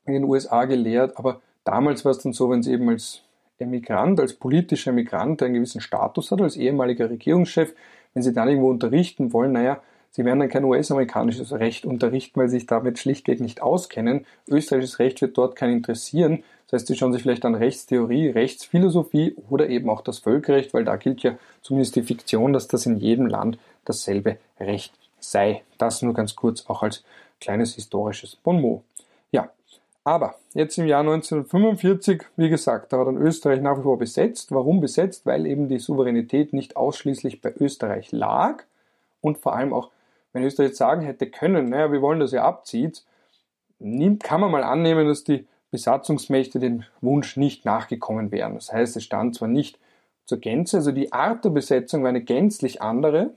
[0.07, 3.23] in den USA gelehrt, aber damals war es dann so, wenn sie eben als
[3.59, 7.75] Emigrant, als politischer Emigrant einen gewissen Status hat, als ehemaliger Regierungschef,
[8.15, 9.81] wenn sie dann irgendwo unterrichten wollen, naja,
[10.11, 14.27] sie werden dann kein US-amerikanisches Recht unterrichten, weil sie sich damit schlichtweg nicht auskennen.
[14.49, 16.43] Österreichisches Recht wird dort keinen interessieren.
[16.67, 20.85] Das heißt, sie schauen sich vielleicht an Rechtstheorie, Rechtsphilosophie oder eben auch das Völkerrecht, weil
[20.85, 25.63] da gilt ja zumindest die Fiktion, dass das in jedem Land dasselbe Recht sei.
[25.79, 27.03] Das nur ganz kurz auch als
[27.41, 28.83] kleines historisches Bonmot.
[29.33, 29.51] Ja,
[30.05, 34.53] aber jetzt im Jahr 1945, wie gesagt, da war dann Österreich nach wie vor besetzt.
[34.53, 35.27] Warum besetzt?
[35.27, 38.65] Weil eben die Souveränität nicht ausschließlich bei Österreich lag
[39.21, 39.91] und vor allem auch,
[40.33, 43.05] wenn Österreich jetzt sagen hätte können, naja, wir wollen, dass ihr abzieht,
[43.79, 48.55] kann man mal annehmen, dass die Besatzungsmächte dem Wunsch nicht nachgekommen wären.
[48.55, 49.79] Das heißt, es stand zwar nicht
[50.27, 53.31] zur Gänze, also die Art der Besetzung war eine gänzlich andere,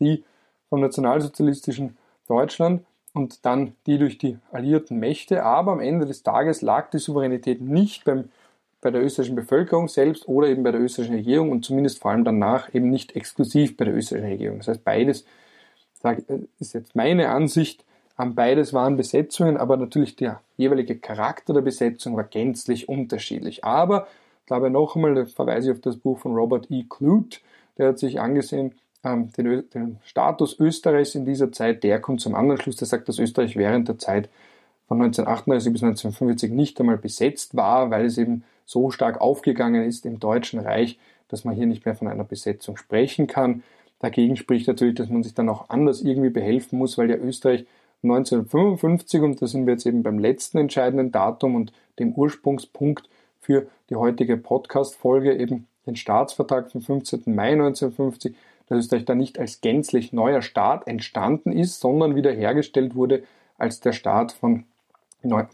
[0.00, 0.24] die
[0.68, 6.62] vom nationalsozialistischen Deutschland und dann die durch die alliierten Mächte, aber am Ende des Tages
[6.62, 8.30] lag die Souveränität nicht beim,
[8.80, 12.24] bei der österreichischen Bevölkerung selbst oder eben bei der österreichischen Regierung und zumindest vor allem
[12.24, 14.58] danach eben nicht exklusiv bei der österreichischen Regierung.
[14.58, 15.24] Das heißt, beides
[16.60, 17.84] ist jetzt meine Ansicht,
[18.16, 23.64] Beides waren Besetzungen, aber natürlich der jeweilige Charakter der Besetzung war gänzlich unterschiedlich.
[23.64, 24.06] Aber,
[24.40, 26.84] ich glaube noch einmal, da verweise ich auf das Buch von Robert E.
[26.88, 27.38] Clute,
[27.76, 32.36] der hat sich angesehen, ähm, den, den, Status Österreichs in dieser Zeit, der kommt zum
[32.36, 34.28] anderen Schluss, der sagt, dass Österreich während der Zeit
[34.86, 40.06] von 1938 bis 1945 nicht einmal besetzt war, weil es eben so stark aufgegangen ist
[40.06, 40.98] im Deutschen Reich,
[41.28, 43.64] dass man hier nicht mehr von einer Besetzung sprechen kann.
[44.04, 47.64] Dagegen spricht natürlich, dass man sich dann auch anders irgendwie behelfen muss, weil ja Österreich
[48.02, 53.08] 1955 und da sind wir jetzt eben beim letzten entscheidenden Datum und dem Ursprungspunkt
[53.40, 57.22] für die heutige Podcast-Folge, eben den Staatsvertrag vom 15.
[57.34, 58.34] Mai 1950,
[58.68, 63.22] dass Österreich da nicht als gänzlich neuer Staat entstanden ist, sondern wiederhergestellt wurde
[63.56, 64.64] als der Staat von,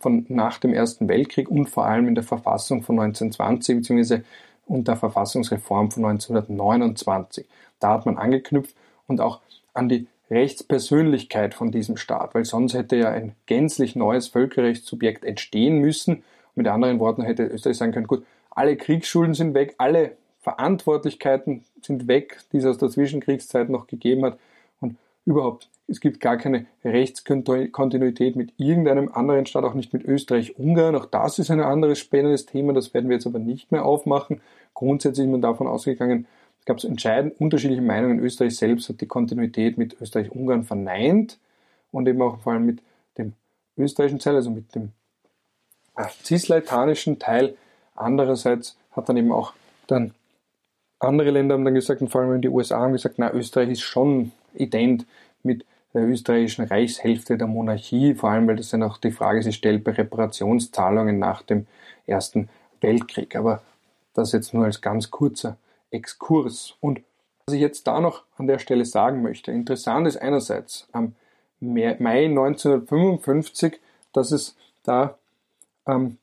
[0.01, 4.23] von nach dem Ersten Weltkrieg und vor allem in der Verfassung von 1920 bzw.
[4.71, 7.47] und der Verfassungsreform von 1929.
[7.81, 8.75] Da hat man angeknüpft
[9.07, 9.41] und auch
[9.75, 15.79] an die Rechtspersönlichkeit von diesem Staat, weil sonst hätte ja ein gänzlich neues Völkerrechtssubjekt entstehen
[15.79, 16.23] müssen.
[16.55, 22.07] Mit anderen Worten hätte Österreich sagen können, gut, alle Kriegsschulden sind weg, alle Verantwortlichkeiten sind
[22.07, 24.39] weg, die es aus der Zwischenkriegszeit noch gegeben hat.
[24.81, 30.95] Und überhaupt, es gibt gar keine Rechtskontinuität mit irgendeinem anderen Staat, auch nicht mit Österreich-Ungarn.
[30.95, 34.41] Auch das ist ein anderes spannendes Thema, das werden wir jetzt aber nicht mehr aufmachen.
[34.81, 36.27] Grundsätzlich ist man davon ausgegangen,
[36.59, 38.19] es gab entscheidend unterschiedliche Meinungen.
[38.19, 41.39] Österreich selbst hat die Kontinuität mit Österreich-Ungarn verneint
[41.93, 42.79] und eben auch vor allem mit
[43.19, 43.35] dem
[43.77, 44.93] österreichischen Teil, also mit dem
[46.25, 47.57] cisleitanischen Teil.
[47.95, 49.53] Andererseits hat dann eben auch
[49.87, 50.15] dann
[50.99, 53.83] andere Länder haben dann gesagt, und vor allem die USA haben gesagt, na, Österreich ist
[53.83, 55.05] schon ident
[55.43, 59.57] mit der österreichischen Reichshälfte der Monarchie, vor allem weil das dann auch die Frage sich
[59.57, 61.67] stellt bei Reparationszahlungen nach dem
[62.07, 62.49] Ersten
[62.81, 63.37] Weltkrieg.
[63.37, 63.63] Aber
[64.15, 65.57] das jetzt nur als ganz kurzer
[65.91, 66.75] Exkurs.
[66.81, 67.01] Und
[67.47, 71.15] was ich jetzt da noch an der Stelle sagen möchte, interessant ist einerseits am
[71.61, 73.81] Mai 1955,
[74.13, 75.17] dass es da
[75.87, 76.19] ähm,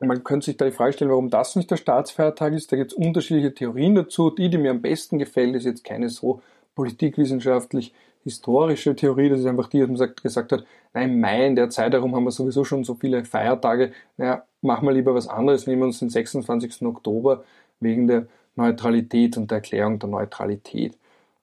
[0.00, 2.70] man könnte sich da die Frage stellen, warum das nicht der Staatsfeiertag ist.
[2.70, 4.30] Da gibt es unterschiedliche Theorien dazu.
[4.30, 6.40] Die, die mir am besten gefällt, ist jetzt keine so
[6.74, 7.92] politikwissenschaftlich
[8.28, 9.28] historische Theorie.
[9.28, 10.64] Das ist einfach die, die man gesagt hat,
[10.94, 13.92] nein, Mai in der Zeit herum haben wir sowieso schon so viele Feiertage.
[14.16, 15.66] Naja, machen wir lieber was anderes.
[15.66, 16.82] Nehmen wir uns den 26.
[16.82, 17.44] Oktober
[17.80, 18.26] wegen der
[18.56, 20.96] Neutralität und der Erklärung der Neutralität.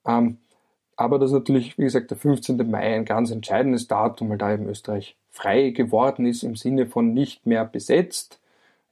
[0.06, 0.38] Ähm,
[0.96, 2.70] aber das ist natürlich, wie gesagt, der 15.
[2.70, 7.12] Mai ein ganz entscheidendes Datum, weil da eben Österreich frei geworden ist im Sinne von
[7.12, 8.40] nicht mehr besetzt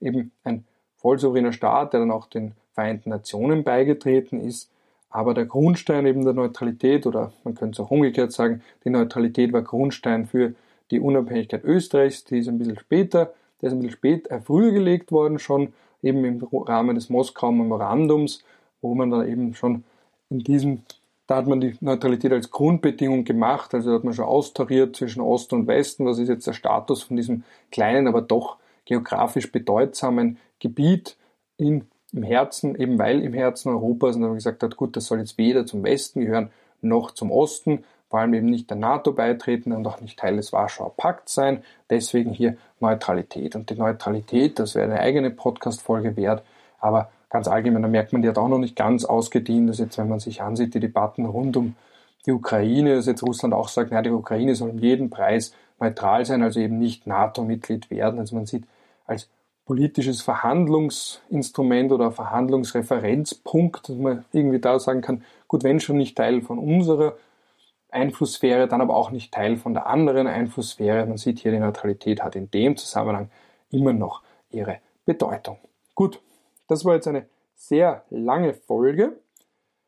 [0.04, 0.64] eben ein
[0.96, 4.70] vollsouveräner Staat, der dann auch den Vereinten Nationen beigetreten ist.
[5.14, 9.52] Aber der Grundstein eben der Neutralität, oder man könnte es auch umgekehrt sagen, die Neutralität
[9.52, 10.54] war Grundstein für
[10.90, 14.72] die Unabhängigkeit Österreichs, die ist ein bisschen später, der ist ein bisschen spät, äh, früher
[14.72, 18.42] gelegt worden, schon eben im Rahmen des Moskauer Memorandums,
[18.82, 19.84] wo man dann eben schon
[20.30, 20.82] in diesem,
[21.28, 25.20] da hat man die Neutralität als Grundbedingung gemacht, also da hat man schon austariert zwischen
[25.20, 30.38] Ost und Westen, was ist jetzt der Status von diesem kleinen, aber doch geografisch bedeutsamen
[30.58, 31.16] Gebiet
[31.56, 35.18] in, im Herzen, eben weil im Herzen Europas, und dann gesagt hat, gut, das soll
[35.18, 36.50] jetzt weder zum Westen gehören
[36.80, 40.52] noch zum Osten, vor allem eben nicht der NATO beitreten und auch nicht Teil des
[40.52, 41.64] Warschauer Pakts sein.
[41.90, 43.56] Deswegen hier Neutralität.
[43.56, 46.44] Und die Neutralität, das wäre eine eigene Podcast-Folge wert,
[46.78, 49.98] aber ganz allgemein, da merkt man, die hat auch noch nicht ganz ausgedient, dass jetzt,
[49.98, 51.74] wenn man sich ansieht, die Debatten rund um
[52.26, 56.24] die Ukraine, dass jetzt Russland auch sagt, naja, die Ukraine soll um jeden Preis neutral
[56.24, 58.20] sein, also eben nicht NATO-Mitglied werden.
[58.20, 58.64] Also man sieht,
[59.06, 59.28] als
[59.64, 66.42] politisches Verhandlungsinstrument oder Verhandlungsreferenzpunkt, dass man irgendwie da sagen kann, gut, wenn schon nicht Teil
[66.42, 67.16] von unserer
[67.90, 71.06] Einflusssphäre, dann aber auch nicht Teil von der anderen Einflusssphäre.
[71.06, 73.30] Man sieht hier, die Neutralität hat in dem Zusammenhang
[73.70, 75.58] immer noch ihre Bedeutung.
[75.94, 76.20] Gut,
[76.66, 79.18] das war jetzt eine sehr lange Folge,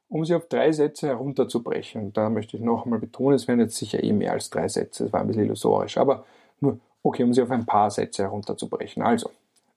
[0.08, 2.12] um sie auf drei Sätze herunterzubrechen.
[2.12, 5.04] Da möchte ich noch einmal betonen, es werden jetzt sicher eh mehr als drei Sätze,
[5.04, 6.24] das war ein bisschen illusorisch, aber
[6.60, 9.00] nur Okay, um sie auf ein paar Sätze herunterzubrechen.
[9.00, 9.30] Also,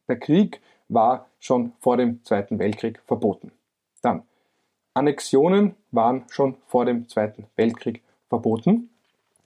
[0.10, 3.52] der Krieg war schon vor dem Zweiten Weltkrieg verboten.
[4.02, 4.24] Dann,
[4.94, 8.90] Annexionen waren schon vor dem Zweiten Weltkrieg verboten.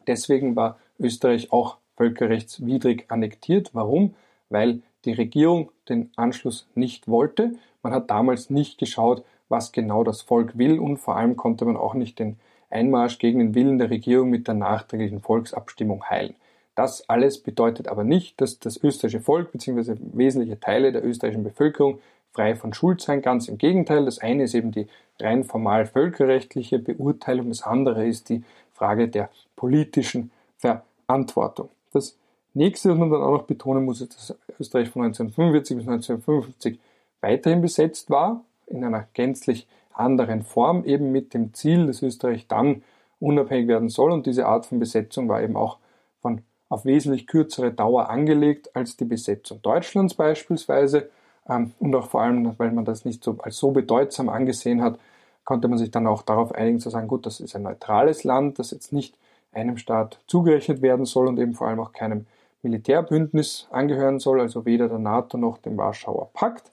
[0.07, 3.69] Deswegen war Österreich auch völkerrechtswidrig annektiert.
[3.73, 4.15] Warum?
[4.49, 7.55] Weil die Regierung den Anschluss nicht wollte.
[7.81, 11.77] Man hat damals nicht geschaut, was genau das Volk will und vor allem konnte man
[11.77, 12.37] auch nicht den
[12.69, 16.35] Einmarsch gegen den Willen der Regierung mit der nachträglichen Volksabstimmung heilen.
[16.75, 19.95] Das alles bedeutet aber nicht, dass das österreichische Volk bzw.
[20.13, 21.99] wesentliche Teile der österreichischen Bevölkerung
[22.31, 23.21] frei von Schuld sein.
[23.21, 24.05] Ganz im Gegenteil.
[24.05, 24.87] Das eine ist eben die
[25.19, 27.49] rein formal völkerrechtliche Beurteilung.
[27.49, 28.43] Das andere ist die
[28.73, 31.69] Frage der politischen Verantwortung.
[31.91, 32.17] Das
[32.53, 36.79] nächste, was man dann auch noch betonen muss, ist, dass Österreich von 1945 bis 1955
[37.21, 42.83] weiterhin besetzt war, in einer gänzlich anderen Form, eben mit dem Ziel, dass Österreich dann
[43.19, 44.11] unabhängig werden soll.
[44.11, 45.77] Und diese Art von Besetzung war eben auch
[46.21, 46.41] von
[46.73, 51.07] auf wesentlich kürzere Dauer angelegt als die Besetzung Deutschlands beispielsweise.
[51.47, 54.97] Ähm, und auch vor allem, weil man das nicht so als so bedeutsam angesehen hat,
[55.45, 58.57] konnte man sich dann auch darauf einigen zu sagen, gut, das ist ein neutrales Land,
[58.57, 59.15] das jetzt nicht
[59.51, 62.25] einem Staat zugerechnet werden soll und eben vor allem auch keinem
[62.63, 66.71] Militärbündnis angehören soll, also weder der NATO noch dem Warschauer Pakt.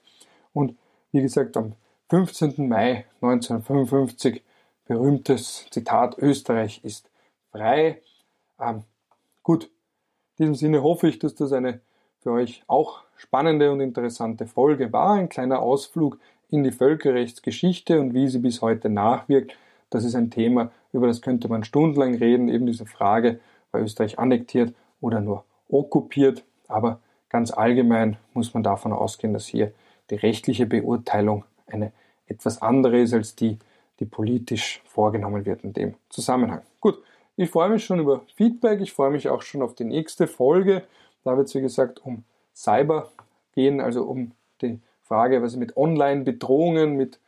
[0.54, 0.78] Und
[1.12, 1.74] wie gesagt, am
[2.08, 2.68] 15.
[2.68, 4.42] Mai 1955
[4.86, 7.10] berühmtes Zitat, Österreich ist
[7.52, 8.00] frei.
[8.58, 8.84] Ähm,
[9.42, 9.68] gut,
[10.40, 11.80] in diesem Sinne hoffe ich, dass das eine
[12.20, 15.12] für euch auch spannende und interessante Folge war.
[15.12, 16.18] Ein kleiner Ausflug
[16.48, 19.54] in die Völkerrechtsgeschichte und wie sie bis heute nachwirkt.
[19.90, 23.38] Das ist ein Thema, über das könnte man stundenlang reden, eben diese Frage,
[23.70, 26.42] war Österreich annektiert oder nur okkupiert.
[26.68, 29.72] Aber ganz allgemein muss man davon ausgehen, dass hier
[30.08, 31.92] die rechtliche Beurteilung eine
[32.26, 33.58] etwas andere ist als die,
[33.98, 36.62] die politisch vorgenommen wird in dem Zusammenhang.
[36.80, 37.02] Gut,
[37.40, 40.82] ich freue mich schon über Feedback, ich freue mich auch schon auf die nächste Folge.
[41.24, 42.24] Da wird es, wie gesagt, um
[42.54, 43.10] Cyber
[43.54, 47.18] gehen, also um die Frage, was mit Online-Bedrohungen, mit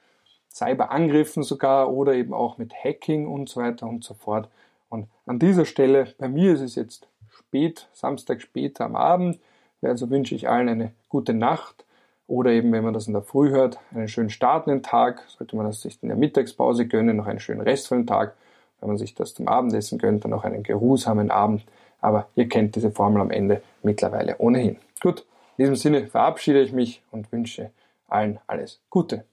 [0.50, 4.50] Cyberangriffen sogar oder eben auch mit Hacking und so weiter und so fort.
[4.90, 9.38] Und an dieser Stelle, bei mir ist es jetzt spät, Samstag später am Abend,
[9.80, 11.86] also wünsche ich allen eine gute Nacht
[12.26, 15.24] oder eben, wenn man das in der Früh hört, einen schönen Start in den Tag,
[15.38, 18.36] sollte man das sich in der Mittagspause gönnen, noch einen schönen restvollen Tag.
[18.82, 21.64] Wenn man sich das zum Abendessen gönnt, dann noch einen geruhsamen Abend.
[22.00, 24.76] Aber ihr kennt diese Formel am Ende mittlerweile ohnehin.
[25.00, 25.24] Gut,
[25.56, 27.70] in diesem Sinne verabschiede ich mich und wünsche
[28.08, 29.24] allen alles Gute.